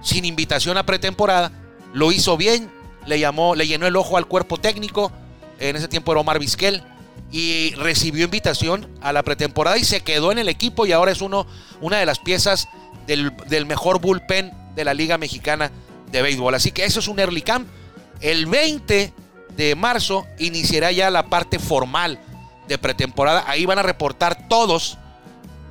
sin 0.00 0.24
invitación 0.24 0.78
a 0.78 0.86
pretemporada. 0.86 1.50
Lo 1.92 2.12
hizo 2.12 2.36
bien, 2.36 2.70
le 3.04 3.18
llamó, 3.18 3.56
le 3.56 3.66
llenó 3.66 3.88
el 3.88 3.96
ojo 3.96 4.16
al 4.16 4.26
cuerpo 4.26 4.58
técnico 4.58 5.10
en 5.58 5.74
ese 5.74 5.88
tiempo 5.88 6.12
era 6.12 6.20
Omar 6.20 6.38
Vizquel, 6.38 6.84
y 7.32 7.74
recibió 7.74 8.26
invitación 8.26 8.86
a 9.00 9.12
la 9.12 9.24
pretemporada 9.24 9.76
y 9.76 9.84
se 9.84 10.02
quedó 10.02 10.30
en 10.30 10.38
el 10.38 10.48
equipo 10.48 10.86
y 10.86 10.92
ahora 10.92 11.10
es 11.10 11.20
uno, 11.20 11.48
una 11.80 11.98
de 11.98 12.06
las 12.06 12.20
piezas 12.20 12.68
del, 13.08 13.36
del 13.48 13.66
mejor 13.66 14.00
bullpen 14.00 14.52
de 14.76 14.84
la 14.84 14.94
Liga 14.94 15.18
Mexicana 15.18 15.72
de 16.10 16.22
Béisbol. 16.22 16.54
Así 16.54 16.72
que 16.72 16.84
eso 16.84 17.00
es 17.00 17.08
un 17.08 17.18
early 17.18 17.42
camp. 17.42 17.68
El 18.20 18.46
20 18.46 19.12
de 19.56 19.74
marzo 19.74 20.26
iniciará 20.38 20.92
ya 20.92 21.10
la 21.10 21.26
parte 21.26 21.58
formal 21.58 22.18
de 22.68 22.78
pretemporada. 22.78 23.44
Ahí 23.46 23.66
van 23.66 23.78
a 23.78 23.82
reportar 23.82 24.48
todos. 24.48 24.98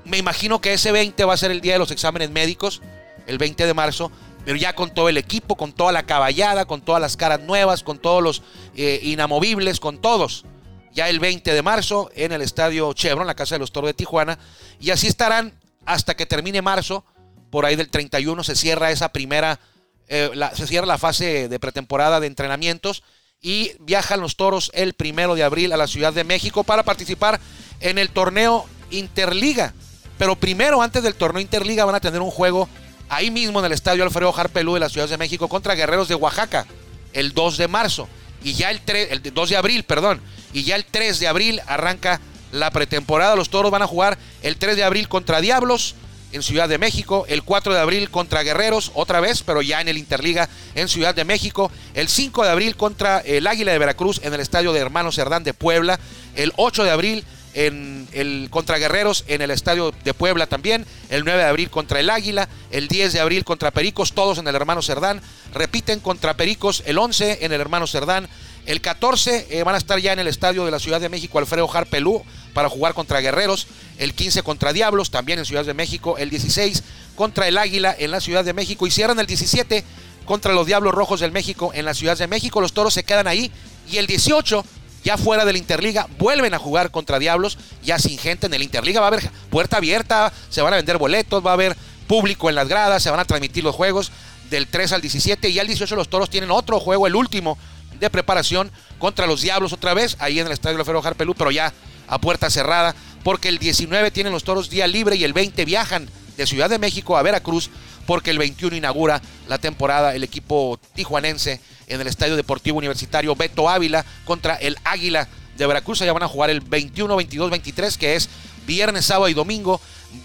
Me 0.04 0.18
imagino 0.18 0.62
que 0.62 0.74
ese 0.74 0.92
20 0.92 1.24
va 1.26 1.34
a 1.34 1.38
ser 1.38 1.52
el 1.52 1.62
día 1.62 1.74
de 1.74 1.80
los 1.80 1.92
exámenes 1.92 2.30
médicos, 2.30 2.82
el 3.28 3.38
20 3.38 3.66
de 3.66 3.74
marzo, 3.74 4.12
pero 4.46 4.58
ya 4.58 4.74
con 4.74 4.94
todo 4.94 5.10
el 5.10 5.18
equipo, 5.18 5.56
con 5.56 5.74
toda 5.74 5.92
la 5.92 6.04
caballada, 6.04 6.66
con 6.66 6.82
todas 6.82 7.02
las 7.02 7.18
caras 7.18 7.42
nuevas, 7.42 7.84
con 7.84 7.98
todos 7.98 8.22
los 8.22 8.44
eh, 8.76 9.00
inamovibles, 9.04 9.80
con 9.80 10.00
todos. 10.00 10.46
Ya 10.94 11.10
el 11.10 11.20
20 11.20 11.54
de 11.54 11.62
marzo 11.62 12.10
en 12.16 12.32
el 12.32 12.42
estadio 12.42 12.94
Chevron, 12.94 13.28
la 13.28 13.36
Casa 13.36 13.56
de 13.56 13.60
los 13.60 13.72
Toros 13.72 13.90
de 13.90 13.94
Tijuana. 13.96 14.40
Y 14.80 14.92
así 14.92 15.08
estarán 15.08 15.54
hasta 15.86 16.16
que 16.16 16.26
termine 16.26 16.62
marzo. 16.62 17.04
Por 17.50 17.66
ahí 17.66 17.76
del 17.76 17.90
31 17.90 18.44
se 18.44 18.56
cierra 18.56 18.92
esa 18.92 19.12
primera, 19.12 19.60
eh, 20.08 20.32
se 20.54 20.68
cierra 20.68 20.88
la 20.88 20.98
fase 20.98 21.48
de 21.48 21.60
pretemporada 21.60 22.20
de 22.20 22.28
entrenamientos 22.28 23.04
y 23.42 23.74
viajan 23.80 24.22
los 24.22 24.36
toros 24.36 24.72
el 24.74 24.94
primero 24.94 25.36
de 25.36 25.44
abril 25.44 25.72
a 25.74 25.78
la 25.78 25.88
Ciudad 25.88 26.14
de 26.14 26.24
México 26.24 26.64
para 26.64 26.84
participar 26.84 27.40
en 27.80 27.98
el 27.98 28.10
torneo 28.10 28.66
Interliga. 28.92 29.74
Pero 30.18 30.36
primero, 30.36 30.82
antes 30.82 31.04
del 31.04 31.16
torneo 31.16 31.42
Interliga, 31.42 31.86
van 31.86 31.96
a 31.96 32.00
tener 32.00 32.22
un 32.22 32.32
juego 32.32 32.70
ahí 33.10 33.32
mismo 33.32 33.60
en 33.60 33.66
el 33.66 33.72
estadio 33.72 34.04
Alfredo 34.04 34.34
Harpelú 34.36 34.76
de 34.76 34.80
la 34.80 34.90
Ciudad 34.90 35.10
de 35.10 35.18
México 35.18 35.48
contra 35.48 35.76
Guerreros 35.76 36.08
de 36.08 36.16
Oaxaca 36.16 36.66
el 37.14 37.34
2 37.34 37.58
de 37.58 37.68
marzo. 37.68 38.08
Y 38.44 38.54
ya 38.54 38.70
el, 38.70 38.82
3, 38.82 39.08
el 39.12 39.34
2 39.34 39.50
de 39.50 39.58
abril, 39.58 39.84
perdón. 39.84 40.22
Y 40.54 40.64
ya 40.64 40.76
el 40.76 40.86
3 40.86 41.20
de 41.20 41.28
abril 41.28 41.62
arranca 41.66 42.22
la 42.52 42.70
pretemporada. 42.72 43.36
Los 43.36 43.50
toros 43.50 43.72
van 43.72 43.82
a 43.82 43.88
jugar 43.88 44.18
el 44.44 44.58
3 44.58 44.76
de 44.76 44.84
abril 44.84 45.08
contra 45.08 45.42
Diablos 45.42 45.96
en 46.32 46.44
Ciudad 46.44 46.68
de 46.68 46.78
México, 46.78 47.26
el 47.28 47.44
4 47.44 47.74
de 47.74 47.80
abril 47.80 48.10
contra 48.10 48.44
Guerreros, 48.44 48.92
otra 48.94 49.20
vez, 49.20 49.44
pero 49.44 49.62
ya 49.62 49.82
en 49.82 49.88
el 49.88 49.98
Interliga 49.98 50.50
en 50.76 50.88
Ciudad 50.88 51.16
de 51.16 51.26
México, 51.26 51.72
el 51.94 52.08
5 52.08 52.44
de 52.44 52.50
abril 52.50 52.76
contra 52.76 53.20
el 53.20 53.48
Águila 53.48 53.72
de 53.72 53.80
Veracruz 53.80 54.22
en 54.24 54.34
el 54.34 54.40
Estadio 54.40 54.74
de 54.74 54.80
Hermanos 54.80 55.16
Cerdán 55.16 55.44
de 55.44 55.54
Puebla, 55.54 56.00
el 56.36 56.54
8 56.58 56.84
de 56.84 56.92
abril 56.92 57.26
en 57.56 58.08
el 58.12 58.50
contra 58.52 58.78
Guerreros 58.78 59.24
en 59.28 59.42
el 59.42 59.50
Estadio 59.50 59.94
de 60.04 60.14
Puebla 60.14 60.46
también, 60.46 60.86
el 61.10 61.24
9 61.24 61.42
de 61.42 61.48
abril 61.48 61.70
contra 61.70 62.00
el 62.00 62.10
Águila, 62.10 62.50
el 62.70 62.88
10 62.90 63.14
de 63.14 63.22
abril 63.22 63.46
contra 63.46 63.72
Pericos, 63.72 64.14
todos 64.14 64.38
en 64.38 64.48
el 64.48 64.56
Hermano 64.56 64.82
Cerdán, 64.82 65.22
repiten 65.54 66.02
contra 66.02 66.36
Pericos 66.36 66.84
el 66.86 66.98
11 66.98 67.46
en 67.46 67.54
el 67.54 67.62
Hermano 67.62 67.88
Cerdán, 67.88 68.28
el 68.66 68.82
14 68.82 69.48
eh, 69.50 69.64
van 69.64 69.76
a 69.76 69.78
estar 69.78 70.00
ya 70.00 70.12
en 70.12 70.20
el 70.20 70.28
Estadio 70.28 70.66
de 70.66 70.72
la 70.72 70.80
Ciudad 70.80 71.00
de 71.00 71.10
México 71.10 71.40
Alfredo 71.40 71.70
Harpelú 71.72 72.24
para 72.56 72.70
jugar 72.70 72.94
contra 72.94 73.20
Guerreros, 73.20 73.68
el 73.98 74.14
15 74.14 74.42
contra 74.42 74.72
Diablos 74.72 75.12
también 75.12 75.40
en 75.40 75.46
Ciudad 75.46 75.66
de 75.66 75.74
México, 75.74 76.18
el 76.18 76.30
16 76.30 76.84
contra 77.14 77.50
el 77.50 77.58
Águila 77.58 77.94
en 78.00 78.12
la 78.12 78.22
Ciudad 78.22 78.46
de 78.46 78.54
México 78.54 78.88
y 78.88 78.92
cierran 78.92 79.20
el 79.20 79.26
17 79.26 79.84
contra 80.24 80.54
los 80.54 80.66
Diablos 80.66 80.94
Rojos 80.94 81.20
del 81.20 81.34
México 81.34 81.72
en 81.74 81.84
la 81.84 81.94
Ciudad 81.94 82.18
de 82.18 82.28
México, 82.28 82.62
los 82.62 82.72
Toros 82.72 82.94
se 82.94 83.04
quedan 83.04 83.28
ahí 83.28 83.52
y 83.92 83.98
el 83.98 84.08
18 84.08 84.64
ya 85.04 85.18
fuera 85.18 85.44
de 85.44 85.52
la 85.52 85.58
Interliga, 85.58 86.08
vuelven 86.18 86.54
a 86.54 86.58
jugar 86.58 86.92
contra 86.92 87.20
Diablos, 87.20 87.58
ya 87.84 88.00
sin 88.00 88.18
gente 88.18 88.48
en 88.48 88.54
el 88.54 88.64
Interliga, 88.64 89.02
va 89.02 89.08
a 89.08 89.10
haber 89.10 89.30
puerta 89.50 89.76
abierta, 89.76 90.32
se 90.50 90.62
van 90.62 90.72
a 90.72 90.78
vender 90.78 90.98
boletos, 90.98 91.46
va 91.46 91.52
a 91.52 91.56
haber 91.56 91.76
público 92.08 92.48
en 92.48 92.56
las 92.56 92.70
gradas, 92.70 93.04
se 93.04 93.12
van 93.12 93.20
a 93.20 93.26
transmitir 93.26 93.66
los 93.66 93.76
juegos 93.76 94.14
del 94.50 94.68
3 94.68 94.94
al 94.94 95.02
17 95.02 95.50
y 95.50 95.56
ya 95.56 95.62
el 95.62 95.68
18 95.68 95.94
los 95.98 96.08
Toros 96.08 96.30
tienen 96.30 96.52
otro 96.52 96.80
juego, 96.80 97.06
el 97.06 97.16
último 97.16 97.58
de 98.00 98.10
preparación 98.10 98.72
contra 98.98 99.28
los 99.28 99.42
Diablos 99.42 99.74
otra 99.74 99.94
vez, 99.94 100.16
ahí 100.20 100.40
en 100.40 100.48
el 100.48 100.54
Estadio 100.54 100.80
Alfredo 100.80 101.06
Harpelú, 101.06 101.36
pero 101.36 101.52
ya 101.52 101.74
a 102.08 102.20
puerta 102.20 102.50
cerrada, 102.50 102.96
porque 103.24 103.50
el 103.50 103.58
19 103.60 104.12
tienen 104.12 104.34
los 104.34 104.44
Toros 104.44 104.70
día 104.70 104.88
libre 104.88 105.16
y 105.16 105.24
el 105.24 105.34
20 105.34 105.66
viajan 105.66 106.10
de 106.38 106.46
Ciudad 106.46 106.70
de 106.70 106.80
México 106.80 107.18
a 107.18 107.22
Veracruz, 107.24 107.70
porque 108.06 108.30
el 108.32 108.38
21 108.38 108.76
inaugura 108.76 109.22
la 109.48 109.58
temporada 109.58 110.14
el 110.16 110.24
equipo 110.24 110.80
tijuanense 110.94 111.60
en 111.88 112.02
el 112.02 112.08
Estadio 112.08 112.36
Deportivo 112.36 112.78
Universitario 112.78 113.36
Beto 113.36 113.70
Ávila 113.70 114.06
contra 114.26 114.56
el 114.56 114.78
Águila 114.84 115.28
de 115.58 115.66
Veracruz. 115.66 116.00
Ya 116.00 116.14
van 116.14 116.24
a 116.24 116.28
jugar 116.28 116.50
el 116.50 116.62
21, 116.62 117.16
22, 117.16 117.50
23, 117.50 117.98
que 117.98 118.16
es 118.16 118.30
viernes, 118.68 119.06
sábado 119.06 119.30
y 119.30 119.34
domingo. 119.34 119.80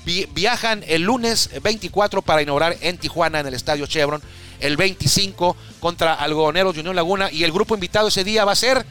Vi- 0.04 0.26
viajan 0.34 0.84
el 0.88 1.02
lunes 1.02 1.48
24 1.62 2.22
para 2.22 2.42
inaugurar 2.42 2.76
en 2.80 2.98
Tijuana 2.98 3.40
en 3.40 3.46
el 3.46 3.54
Estadio 3.54 3.86
Chevron. 3.86 4.20
El 4.60 4.76
25 4.76 5.56
contra 5.80 6.12
Algodoneros 6.14 6.74
de 6.74 6.80
Unión 6.80 6.96
Laguna. 6.96 7.30
Y 7.32 7.44
el 7.44 7.52
grupo 7.52 7.74
invitado 7.74 8.08
ese 8.08 8.24
día 8.24 8.44
va 8.44 8.52
a 8.52 8.56
ser 8.56 8.84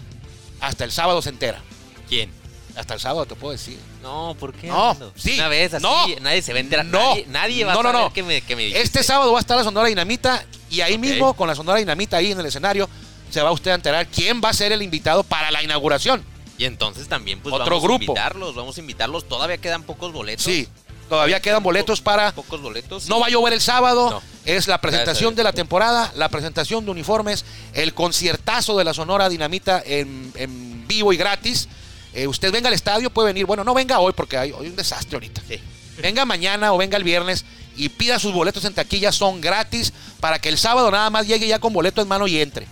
hasta 0.61 0.83
el 0.83 0.91
sábado 0.91 1.21
se 1.21 1.29
entera. 1.29 1.61
¿Quién? 2.07 2.31
Hasta 2.79 2.93
el 2.93 2.99
sábado 2.99 3.25
te 3.25 3.35
puedo 3.35 3.51
decir. 3.51 3.77
No, 4.01 4.35
¿por 4.39 4.53
qué? 4.53 4.67
No, 4.67 4.91
Armando? 4.91 5.11
sí, 5.17 5.33
Una 5.35 5.47
vez 5.49 5.73
así, 5.73 5.83
no, 5.83 6.05
nadie 6.21 6.41
se 6.41 6.53
va 6.53 6.57
a 6.57 6.61
enterar. 6.61 6.85
no, 6.85 7.09
nadie, 7.09 7.25
nadie 7.27 7.65
va 7.65 7.73
no, 7.73 7.79
a 7.79 7.83
no, 7.83 7.89
saber 7.91 8.05
no. 8.07 8.13
que 8.13 8.23
me, 8.23 8.41
que 8.41 8.55
me 8.55 8.61
dijiste. 8.63 8.81
Este 8.81 9.03
sábado 9.03 9.31
va 9.33 9.39
a 9.39 9.41
estar 9.41 9.57
la 9.57 9.63
Sonora 9.63 9.87
Dinamita 9.89 10.45
y 10.69 10.81
ahí 10.81 10.97
mismo 10.97 11.33
con 11.33 11.47
la 11.47 11.55
Sonora 11.55 11.77
Dinamita 11.79 12.17
ahí 12.17 12.31
en 12.31 12.39
el 12.39 12.45
escenario 12.45 12.89
se 13.29 13.41
va 13.41 13.51
usted 13.51 13.71
a 13.71 13.75
enterar 13.75 14.07
quién 14.07 14.41
va 14.43 14.49
a 14.49 14.53
ser 14.53 14.71
el 14.71 14.81
invitado 14.81 15.23
para 15.23 15.51
la 15.51 15.61
inauguración. 15.61 16.23
Y 16.57 16.65
entonces 16.65 17.07
también, 17.07 17.39
pues 17.41 17.53
Otro 17.53 17.65
vamos 17.65 17.83
grupo. 17.83 17.99
a 17.99 18.05
invitarlos, 18.05 18.55
vamos 18.55 18.77
a 18.77 18.79
invitarlos. 18.81 19.27
Todavía 19.27 19.57
quedan 19.57 19.83
pocos 19.83 20.11
boletos. 20.11 20.43
Sí, 20.43 20.67
todavía 21.07 21.39
quedan 21.41 21.61
boletos 21.63 22.01
para... 22.01 22.31
Pocos 22.33 22.61
boletos. 22.61 23.07
No 23.07 23.19
va 23.19 23.27
a 23.27 23.29
llover 23.29 23.53
el 23.53 23.61
sábado, 23.61 24.09
No. 24.09 24.21
es 24.45 24.67
la 24.67 24.79
presentación 24.81 25.35
de 25.35 25.43
la 25.43 25.53
temporada, 25.53 26.11
la 26.15 26.27
presentación 26.29 26.83
de 26.85 26.91
uniformes, 26.91 27.45
el 27.73 27.93
conciertazo 27.93 28.77
de 28.77 28.83
la 28.83 28.93
Sonora 28.93 29.29
Dinamita 29.29 29.81
en, 29.85 30.31
en 30.35 30.87
vivo 30.87 31.13
y 31.13 31.17
gratis. 31.17 31.69
Eh, 32.13 32.27
usted 32.27 32.51
venga 32.51 32.67
al 32.69 32.73
estadio, 32.73 33.09
puede 33.09 33.27
venir. 33.27 33.45
Bueno, 33.45 33.63
no 33.63 33.73
venga 33.73 33.99
hoy 33.99 34.13
porque 34.13 34.37
hay, 34.37 34.51
un 34.51 34.75
desastre 34.75 35.15
ahorita. 35.15 35.41
Sí. 35.47 35.59
Venga 36.01 36.25
mañana 36.25 36.73
o 36.73 36.77
venga 36.77 36.97
el 36.97 37.03
viernes 37.03 37.45
y 37.75 37.89
pida 37.89 38.19
sus 38.19 38.33
boletos 38.33 38.65
en 38.65 38.73
taquilla, 38.73 39.11
son 39.11 39.41
gratis 39.41 39.93
para 40.19 40.39
que 40.39 40.49
el 40.49 40.57
sábado 40.57 40.89
nada 40.91 41.09
más 41.09 41.27
llegue 41.27 41.47
ya 41.47 41.59
con 41.59 41.71
boleto 41.73 42.01
en 42.01 42.07
mano 42.07 42.27
y 42.27 42.39
entre. 42.41 42.67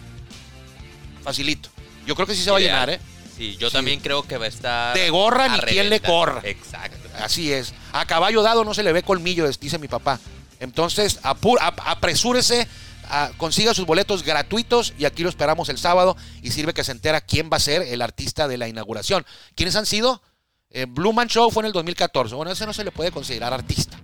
Facilito. 1.23 1.69
Yo 2.06 2.15
creo 2.15 2.26
que 2.28 2.36
sí 2.36 2.43
se 2.43 2.52
va 2.52 2.58
a 2.58 2.62
llenar, 2.62 2.89
¿eh? 2.89 3.00
Sí, 3.38 3.56
yo 3.60 3.69
Sí. 3.69 3.73
también 3.76 4.00
creo 4.00 4.23
que 4.23 4.38
va 4.38 4.45
a 4.45 4.47
estar. 4.47 4.95
De 4.97 5.10
gorra 5.10 5.50
ni 5.50 5.60
quien 5.60 5.89
le 5.89 6.00
corra. 6.00 6.41
Exacto. 6.43 6.97
Así 7.19 7.52
es. 7.52 7.73
A 7.91 8.06
caballo 8.06 8.41
dado 8.41 8.63
no 8.63 8.73
se 8.73 8.84
le 8.84 8.91
ve 8.93 9.04
colmillo, 9.04 9.47
dice 9.60 9.78
mi 9.78 9.88
papá. 9.88 10.19
Entonces, 10.60 11.21
apu- 11.21 11.58
ap- 11.60 11.80
apresúrese, 11.86 12.67
a- 13.10 13.32
consiga 13.38 13.74
sus 13.74 13.86
boletos 13.86 14.24
gratuitos 14.24 14.93
y 14.98 15.06
aquí 15.06 15.24
lo 15.24 15.30
esperamos 15.30 15.70
el 15.70 15.78
sábado 15.78 16.15
y 16.41 16.52
sirve 16.52 16.74
que 16.74 16.84
se 16.84 16.91
entera 16.91 17.22
quién 17.22 17.50
va 17.52 17.58
a 17.58 17.62
ser 17.62 17.82
el 17.84 18.02
artista 18.02 18.48
de 18.48 18.58
la 18.58 18.67
inauguración. 18.67 19.26
¿Quiénes 19.56 19.76
han 19.76 19.86
sido? 19.86 20.22
Eh, 20.70 20.86
Blue 20.88 21.13
Man 21.13 21.28
Show 21.28 21.50
fue 21.52 21.62
en 21.63 21.67
el 21.67 21.74
2014. 21.74 22.36
Bueno, 22.36 22.52
ese 22.52 22.65
no 22.65 22.74
se 22.74 22.84
le 22.84 22.91
puede 22.91 23.12
considerar 23.12 23.54
artista. 23.54 23.98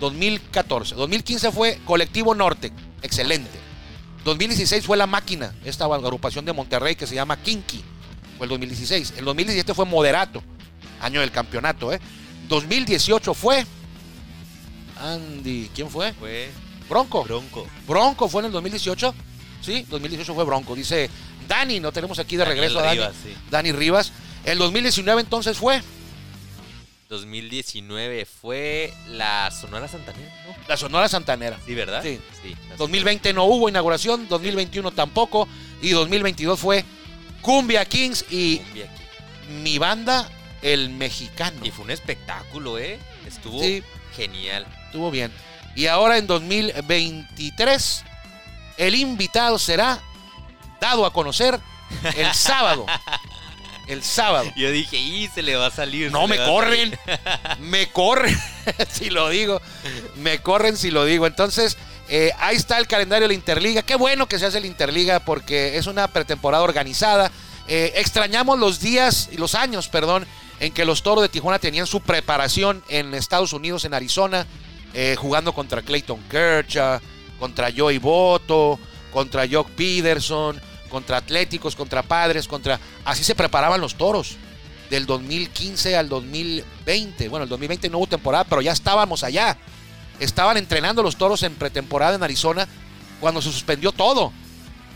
2014. 0.00 0.94
2015 0.94 1.50
fue 1.52 1.80
Colectivo 1.84 2.34
Norte. 2.34 2.72
Excelente. 3.02 3.58
2016 4.24 4.84
fue 4.84 4.96
La 4.96 5.06
Máquina, 5.06 5.54
esta 5.64 5.84
agrupación 5.84 6.44
de 6.44 6.52
Monterrey 6.52 6.96
que 6.96 7.06
se 7.06 7.14
llama 7.14 7.36
Kinky. 7.40 7.82
Fue 8.36 8.44
el 8.46 8.50
2016. 8.50 9.14
El 9.16 9.24
2017 9.24 9.72
fue 9.72 9.86
Moderato, 9.86 10.42
año 11.00 11.20
del 11.20 11.30
campeonato. 11.30 11.92
¿eh? 11.92 12.00
2018 12.48 13.32
fue. 13.34 13.64
Andy, 15.00 15.70
¿quién 15.74 15.88
fue? 15.90 16.12
Fue 16.14 16.50
Bronco. 16.88 17.24
Bronco. 17.24 17.66
Bronco 17.86 18.28
fue 18.28 18.42
en 18.42 18.46
el 18.46 18.52
2018. 18.52 19.14
Sí, 19.60 19.84
2018 19.88 20.34
fue 20.34 20.44
Bronco. 20.44 20.74
Dice 20.74 21.10
Dani, 21.48 21.80
no 21.80 21.92
tenemos 21.92 22.18
aquí 22.18 22.36
de 22.36 22.44
Daniel 22.44 22.58
regreso 22.58 22.78
a 22.80 22.82
Dani. 22.82 22.98
Rivas, 22.98 23.14
sí. 23.22 23.34
Dani 23.50 23.72
Rivas. 23.72 24.12
El 24.44 24.58
2019 24.58 25.22
entonces 25.22 25.56
fue 25.56 25.82
2019 27.08 28.24
fue 28.26 28.92
la 29.08 29.50
Sonora 29.50 29.86
Santanera, 29.88 30.32
¿no? 30.46 30.54
la 30.68 30.76
Sonora 30.76 31.08
Santanera. 31.08 31.58
Sí, 31.64 31.74
¿verdad? 31.74 32.02
Sí. 32.02 32.20
sí 32.42 32.54
la 32.68 32.76
2020 32.76 33.32
no 33.32 33.44
hubo 33.44 33.68
inauguración, 33.68 34.26
2021 34.28 34.90
tampoco 34.90 35.48
y 35.82 35.90
2022 35.90 36.58
fue 36.58 36.84
Cumbia 37.42 37.84
Kings 37.84 38.24
y 38.30 38.58
Cumbia 38.58 38.90
mi 39.62 39.78
banda 39.78 40.28
El 40.62 40.90
Mexicano. 40.90 41.64
Y 41.64 41.70
fue 41.70 41.84
un 41.84 41.90
espectáculo, 41.92 42.78
¿eh? 42.78 42.98
Estuvo 43.26 43.60
Sí. 43.62 43.82
genial. 44.16 44.66
Estuvo 44.86 45.10
bien. 45.10 45.30
Y 45.76 45.86
ahora 45.86 46.18
en 46.18 46.26
2023 46.26 48.04
el 48.78 48.94
invitado 48.94 49.58
será 49.58 50.00
dado 50.80 51.06
a 51.06 51.12
conocer 51.12 51.60
el 52.16 52.34
sábado. 52.34 52.86
El 53.86 54.02
sábado. 54.02 54.52
Yo 54.56 54.72
dije, 54.72 54.96
y 54.96 55.28
se 55.28 55.42
le 55.42 55.54
va 55.54 55.66
a 55.66 55.70
salir. 55.70 56.10
No 56.10 56.26
me 56.26 56.38
corren, 56.38 56.98
me 57.60 57.86
corren 57.92 58.36
si 58.90 59.10
lo 59.10 59.28
digo, 59.28 59.62
me 60.16 60.40
corren 60.40 60.76
si 60.76 60.90
lo 60.90 61.04
digo. 61.04 61.24
Entonces, 61.24 61.78
eh, 62.08 62.32
ahí 62.40 62.56
está 62.56 62.78
el 62.78 62.88
calendario 62.88 63.22
de 63.22 63.28
la 63.28 63.34
Interliga. 63.34 63.82
Qué 63.82 63.94
bueno 63.94 64.26
que 64.26 64.40
se 64.40 64.46
hace 64.46 64.58
la 64.58 64.66
Interliga 64.66 65.20
porque 65.20 65.76
es 65.78 65.86
una 65.86 66.08
pretemporada 66.08 66.64
organizada. 66.64 67.30
Eh, 67.68 67.92
extrañamos 67.94 68.58
los 68.58 68.80
días 68.80 69.28
y 69.30 69.36
los 69.36 69.54
años, 69.54 69.86
perdón, 69.86 70.26
en 70.58 70.72
que 70.72 70.84
los 70.84 71.04
Toros 71.04 71.22
de 71.22 71.28
Tijuana 71.28 71.60
tenían 71.60 71.86
su 71.86 72.00
preparación 72.00 72.82
en 72.88 73.14
Estados 73.14 73.52
Unidos, 73.52 73.84
en 73.84 73.94
Arizona, 73.94 74.46
eh, 74.98 75.14
jugando 75.14 75.52
contra 75.52 75.82
Clayton 75.82 76.22
Kershaw, 76.22 76.98
contra 77.38 77.70
Joey 77.70 77.98
Boto, 77.98 78.80
contra 79.12 79.46
Jock 79.46 79.68
Peterson, 79.72 80.58
contra 80.88 81.18
Atléticos, 81.18 81.76
contra 81.76 82.02
Padres, 82.02 82.48
contra... 82.48 82.80
Así 83.04 83.22
se 83.22 83.34
preparaban 83.34 83.78
los 83.78 83.96
toros 83.96 84.38
del 84.88 85.04
2015 85.04 85.98
al 85.98 86.08
2020. 86.08 87.28
Bueno, 87.28 87.42
el 87.42 87.50
2020 87.50 87.90
no 87.90 87.98
hubo 87.98 88.06
temporada, 88.06 88.44
pero 88.44 88.62
ya 88.62 88.72
estábamos 88.72 89.22
allá. 89.22 89.58
Estaban 90.18 90.56
entrenando 90.56 91.02
los 91.02 91.16
toros 91.16 91.42
en 91.42 91.56
pretemporada 91.56 92.16
en 92.16 92.22
Arizona 92.22 92.66
cuando 93.20 93.42
se 93.42 93.52
suspendió 93.52 93.92
todo 93.92 94.32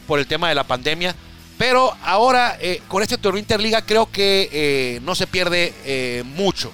por 0.07 0.19
el 0.19 0.27
tema 0.27 0.49
de 0.49 0.55
la 0.55 0.65
pandemia. 0.65 1.15
Pero 1.59 1.95
ahora, 2.03 2.57
eh, 2.59 2.81
con 2.89 3.03
este 3.03 3.19
torneo 3.19 3.39
Interliga, 3.39 3.83
creo 3.83 4.11
que 4.11 4.49
eh, 4.51 5.01
no 5.03 5.15
se 5.15 5.27
pierde 5.27 6.25
mucho. 6.25 6.73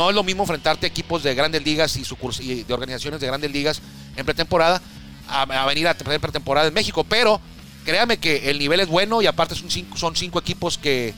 No 0.00 0.08
es 0.08 0.14
lo 0.16 0.22
mismo 0.24 0.44
enfrentarte 0.44 0.86
a 0.86 0.88
equipos 0.88 1.22
de 1.22 1.34
grandes 1.34 1.62
ligas 1.62 1.94
y, 1.94 2.02
y 2.40 2.62
de 2.62 2.72
organizaciones 2.72 3.20
de 3.20 3.26
grandes 3.26 3.50
ligas 3.52 3.82
en 4.16 4.24
pretemporada 4.24 4.80
a, 5.28 5.42
a 5.42 5.66
venir 5.66 5.86
a 5.86 5.92
pretemporada 5.92 6.68
en 6.68 6.72
México. 6.72 7.04
Pero 7.04 7.38
créame 7.84 8.16
que 8.16 8.48
el 8.48 8.58
nivel 8.58 8.80
es 8.80 8.88
bueno 8.88 9.20
y 9.20 9.26
aparte 9.26 9.54
son 9.54 10.16
cinco, 10.16 10.38
equipos 10.38 10.78
que 10.78 11.12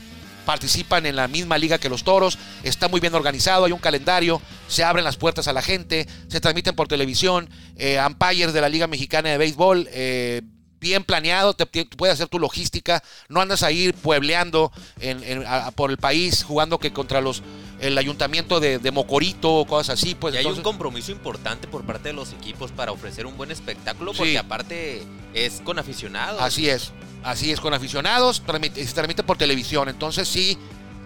participan 0.45 1.05
en 1.05 1.15
la 1.15 1.29
misma 1.29 1.57
liga 1.57 1.77
que 1.77 1.87
los 1.87 2.03
toros. 2.03 2.37
Está 2.63 2.89
muy 2.89 2.99
bien 2.99 3.15
organizado, 3.15 3.63
hay 3.63 3.71
un 3.71 3.79
calendario, 3.79 4.41
se 4.67 4.83
abren 4.83 5.05
las 5.05 5.15
puertas 5.15 5.47
a 5.47 5.53
la 5.53 5.61
gente, 5.61 6.05
se 6.27 6.41
transmiten 6.41 6.75
por 6.75 6.89
televisión, 6.89 7.49
eh, 7.77 8.01
umpires 8.05 8.51
de 8.51 8.59
la 8.59 8.67
Liga 8.67 8.87
Mexicana 8.87 9.29
de 9.29 9.37
Béisbol. 9.37 9.87
eh, 9.91 10.41
bien 10.81 11.05
planeado, 11.05 11.53
te, 11.53 11.65
puedes 11.85 12.15
hacer 12.15 12.27
tu 12.27 12.39
logística, 12.39 13.01
no 13.29 13.39
andas 13.39 13.63
ahí 13.63 13.93
puebleando 13.93 14.69
en- 14.99 15.23
en- 15.23 15.45
a- 15.47 15.71
por 15.71 15.89
el 15.91 15.95
país, 15.97 16.43
jugando 16.43 16.77
que 16.77 16.91
contra 16.91 17.21
los 17.21 17.41
el 17.87 17.97
ayuntamiento 17.97 18.59
de, 18.59 18.79
de 18.79 18.91
Mocorito 18.91 19.53
o 19.53 19.65
cosas 19.65 19.99
así, 20.01 20.15
pues 20.15 20.33
y 20.33 20.37
hay 20.37 20.45
un 20.45 20.61
compromiso 20.61 21.11
importante 21.11 21.67
por 21.67 21.83
parte 21.83 22.09
de 22.09 22.13
los 22.13 22.31
equipos 22.31 22.71
para 22.71 22.91
ofrecer 22.91 23.25
un 23.25 23.35
buen 23.37 23.51
espectáculo, 23.51 24.13
porque 24.13 24.31
Sí. 24.31 24.37
aparte 24.37 25.03
es 25.33 25.61
con 25.63 25.77
aficionados. 25.79 26.41
Así 26.41 26.69
es, 26.69 26.91
así 27.23 27.51
es, 27.51 27.59
con 27.59 27.73
aficionados, 27.73 28.41
transmite- 28.45 28.85
se 28.85 28.93
transmite 28.93 29.23
por 29.23 29.37
televisión. 29.37 29.89
Entonces 29.89 30.27
sí, 30.27 30.57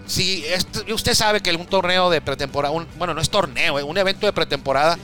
sí, 0.05 0.43
usted 0.93 1.13
sabe 1.13 1.41
que 1.41 1.51
un 1.55 1.65
torneo 1.65 2.09
de 2.09 2.21
pretemporada, 2.21 2.73
un- 2.73 2.87
bueno, 2.97 3.13
no 3.13 3.21
es 3.21 3.29
torneo, 3.29 3.79
eh, 3.79 3.83
un 3.83 3.97
evento 3.97 4.25
de 4.25 4.33
pretemporada, 4.33 4.97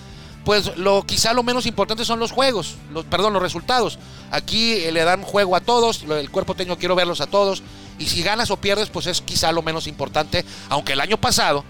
pues 0.45 0.75
lo 0.77 1.03
quizá 1.05 1.33
lo 1.33 1.41
menos 1.41 1.65
importante 1.65 2.03
son 2.05 2.19
los 2.19 2.31
juegos, 2.31 2.75
los, 2.91 3.05
perdón, 3.05 3.33
los 3.33 3.41
resultados. 3.41 3.97
Aquí 4.29 4.73
eh, 4.73 4.91
le 4.91 5.03
dan 5.05 5.21
juego 5.23 5.55
a 5.55 5.61
todos, 5.61 6.03
el 6.03 6.29
cuerpo 6.29 6.53
técnico 6.53 6.77
quiero 6.77 6.95
verlos 6.95 7.21
a 7.21 7.27
todos, 7.27 7.63
y 7.99 8.07
si 8.07 8.23
ganas 8.23 8.51
o 8.51 8.57
pierdes, 8.57 8.89
pues 8.89 9.07
es 9.07 9.21
quizá 9.21 9.51
lo 9.51 9.61
menos 9.61 9.87
importante, 9.87 10.43
aunque 10.69 10.93
el 10.93 11.01
año 11.01 11.17
pasado 11.17 11.63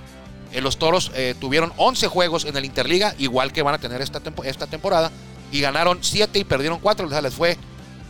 eh, 0.51 0.61
los 0.61 0.77
toros 0.77 1.11
eh, 1.15 1.35
tuvieron 1.39 1.73
11 1.77 2.07
juegos 2.07 2.45
en 2.45 2.55
el 2.57 2.65
Interliga, 2.65 3.15
igual 3.19 3.51
que 3.51 3.61
van 3.61 3.75
a 3.75 3.77
tener 3.79 4.01
esta, 4.01 4.21
esta 4.45 4.67
temporada, 4.67 5.11
y 5.51 5.59
ganaron 5.61 5.99
7 6.01 6.39
y 6.39 6.43
perdieron 6.43 6.79
4, 6.79 7.07
o 7.07 7.09
sea, 7.09 7.21
les 7.21 7.33
fue, 7.33 7.57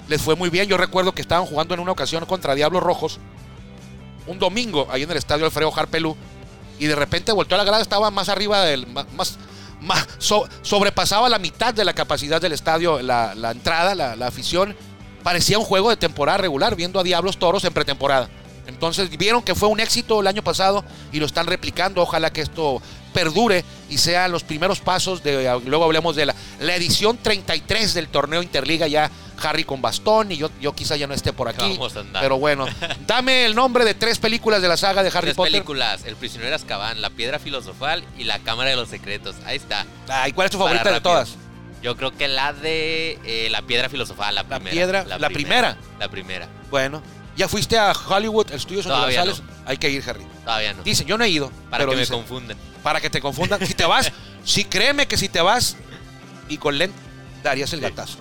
les 0.07 0.21
fue 0.21 0.35
muy 0.35 0.49
bien. 0.49 0.67
Yo 0.67 0.77
recuerdo 0.77 1.13
que 1.13 1.21
estaban 1.21 1.45
jugando 1.45 1.73
en 1.73 1.79
una 1.79 1.91
ocasión 1.91 2.25
contra 2.25 2.55
Diablos 2.55 2.83
Rojos, 2.83 3.19
un 4.27 4.39
domingo, 4.39 4.87
ahí 4.91 5.03
en 5.03 5.11
el 5.11 5.17
estadio 5.17 5.45
Alfredo 5.45 5.73
Harpelú, 5.75 6.15
y 6.79 6.85
de 6.87 6.95
repente 6.95 7.31
volteó 7.31 7.55
a 7.55 7.57
la 7.59 7.63
grada, 7.65 7.81
estaba 7.81 8.09
más 8.11 8.29
arriba 8.29 8.63
del, 8.63 8.87
más, 8.87 9.37
más, 9.81 10.07
so- 10.17 10.47
sobrepasaba 10.61 11.27
la 11.29 11.39
mitad 11.39 11.73
de 11.73 11.83
la 11.85 11.93
capacidad 11.93 12.41
del 12.41 12.53
estadio, 12.53 13.01
la, 13.01 13.35
la 13.35 13.51
entrada, 13.51 13.95
la, 13.95 14.15
la 14.15 14.27
afición. 14.27 14.75
Parecía 15.23 15.57
un 15.57 15.65
juego 15.65 15.89
de 15.89 15.97
temporada 15.97 16.37
regular, 16.37 16.75
viendo 16.75 16.99
a 16.99 17.03
Diablos 17.03 17.37
Toros 17.37 17.63
en 17.63 17.73
pretemporada. 17.73 18.29
Entonces 18.67 19.09
vieron 19.17 19.41
que 19.41 19.55
fue 19.55 19.67
un 19.67 19.79
éxito 19.79 20.21
el 20.21 20.27
año 20.27 20.43
pasado 20.43 20.85
y 21.11 21.19
lo 21.19 21.25
están 21.25 21.47
replicando. 21.47 22.01
Ojalá 22.01 22.31
que 22.31 22.41
esto 22.41 22.81
perdure 23.13 23.63
y 23.89 23.97
sean 23.97 24.31
los 24.31 24.43
primeros 24.43 24.79
pasos 24.79 25.21
de, 25.21 25.59
luego 25.65 25.83
hablemos 25.83 26.15
de 26.15 26.25
la, 26.27 26.35
la 26.59 26.75
edición 26.75 27.17
33 27.17 27.93
del 27.93 28.07
torneo 28.07 28.41
Interliga, 28.41 28.87
ya 28.87 29.11
Harry 29.41 29.65
con 29.65 29.81
bastón 29.81 30.31
y 30.31 30.37
yo, 30.37 30.49
yo 30.61 30.73
quizá 30.73 30.95
ya 30.95 31.07
no 31.07 31.13
esté 31.13 31.33
por 31.33 31.49
aquí. 31.49 31.73
Vamos 31.73 31.95
a 31.95 31.99
andar. 31.99 32.23
Pero 32.23 32.37
bueno, 32.39 32.65
dame 33.05 33.45
el 33.45 33.55
nombre 33.55 33.85
de 33.85 33.93
tres 33.93 34.17
películas 34.17 34.61
de 34.61 34.67
la 34.67 34.77
saga 34.77 35.03
de 35.03 35.09
Harry 35.09 35.27
Tres 35.27 35.35
Potter. 35.35 35.51
películas, 35.51 36.05
El 36.05 36.15
prisionero 36.15 36.49
de 36.49 36.55
Azkaban, 36.55 37.01
La 37.01 37.09
piedra 37.09 37.39
filosofal 37.39 38.03
y 38.17 38.23
La 38.23 38.39
cámara 38.39 38.69
de 38.69 38.75
los 38.77 38.89
secretos. 38.89 39.35
Ahí 39.45 39.57
está. 39.57 39.85
Ay, 40.07 40.31
¿cuál 40.31 40.45
es 40.45 40.51
tu 40.51 40.57
Para 40.57 40.69
favorita 40.69 40.93
de 40.93 41.01
todas? 41.01 41.35
Yo 41.83 41.95
creo 41.97 42.15
que 42.17 42.27
la 42.27 42.53
de 42.53 43.19
eh, 43.25 43.49
La 43.51 43.61
piedra 43.61 43.89
filosofal, 43.89 44.33
la 44.33 44.45
primera. 44.45 44.71
piedra- 44.71 45.03
la 45.03 45.29
primera. 45.29 45.77
La 45.99 46.07
primera. 46.09 46.47
Bueno, 46.71 47.03
¿ya 47.35 47.47
fuiste 47.47 47.77
a 47.77 47.91
Hollywood, 47.91 48.51
Estudios 48.51 48.85
Todavía 48.85 49.21
Universales? 49.23 49.53
Hay 49.65 49.77
que 49.77 49.89
ir, 49.89 50.03
Harry. 50.09 50.25
Todavía 50.43 50.73
no. 50.73 50.83
Dicen, 50.83 51.05
yo 51.07 51.17
no 51.17 51.23
he 51.25 51.29
ido. 51.29 51.51
Para 51.69 51.81
pero 51.81 51.91
que 51.91 51.95
me 51.97 52.01
dicen, 52.01 52.15
confunden. 52.17 52.57
para 52.81 52.99
que 53.01 53.09
te 53.09 53.19
confundan. 53.21 53.65
Si 53.65 53.73
te 53.73 53.85
vas, 53.85 54.11
sí, 54.45 54.63
créeme 54.65 55.07
que 55.07 55.17
si 55.17 55.27
te 55.29 55.41
vas 55.41 55.75
y 56.49 56.57
con 56.57 56.77
lente, 56.77 56.97
darías 57.43 57.71
el 57.73 57.81
gatazo. 57.81 58.17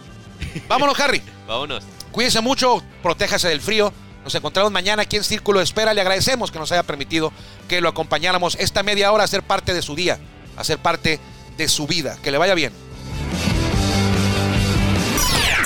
Vámonos, 0.69 0.99
Harry. 1.01 1.23
Vámonos. 1.47 1.85
Cuídese 2.11 2.41
mucho, 2.41 2.83
protéjase 3.03 3.49
del 3.49 3.61
frío. 3.61 3.93
Nos 4.25 4.35
encontramos 4.35 4.71
mañana 4.71 5.03
aquí 5.03 5.17
en 5.17 5.25
Círculo 5.25 5.59
de 5.61 5.65
Espera. 5.65 5.95
Le 5.95 6.01
agradecemos 6.01 6.51
que 6.53 6.59
nos 6.59 6.71
haya 6.73 6.83
permitido 6.83 7.33
que 7.69 7.81
lo 7.81 7.89
acompañáramos 7.89 8.57
esta 8.57 8.83
media 8.83 9.11
hora 9.13 9.25
a 9.25 9.27
ser 9.27 9.43
parte 9.43 9.73
de 9.75 9.83
su 9.83 9.95
día, 9.97 10.19
a 10.57 10.63
ser 10.65 10.79
parte 10.79 11.19
de 11.57 11.69
su 11.69 11.87
vida. 11.87 12.17
Que 12.23 12.31
le 12.31 12.39
vaya 12.39 12.55
bien. 12.55 12.73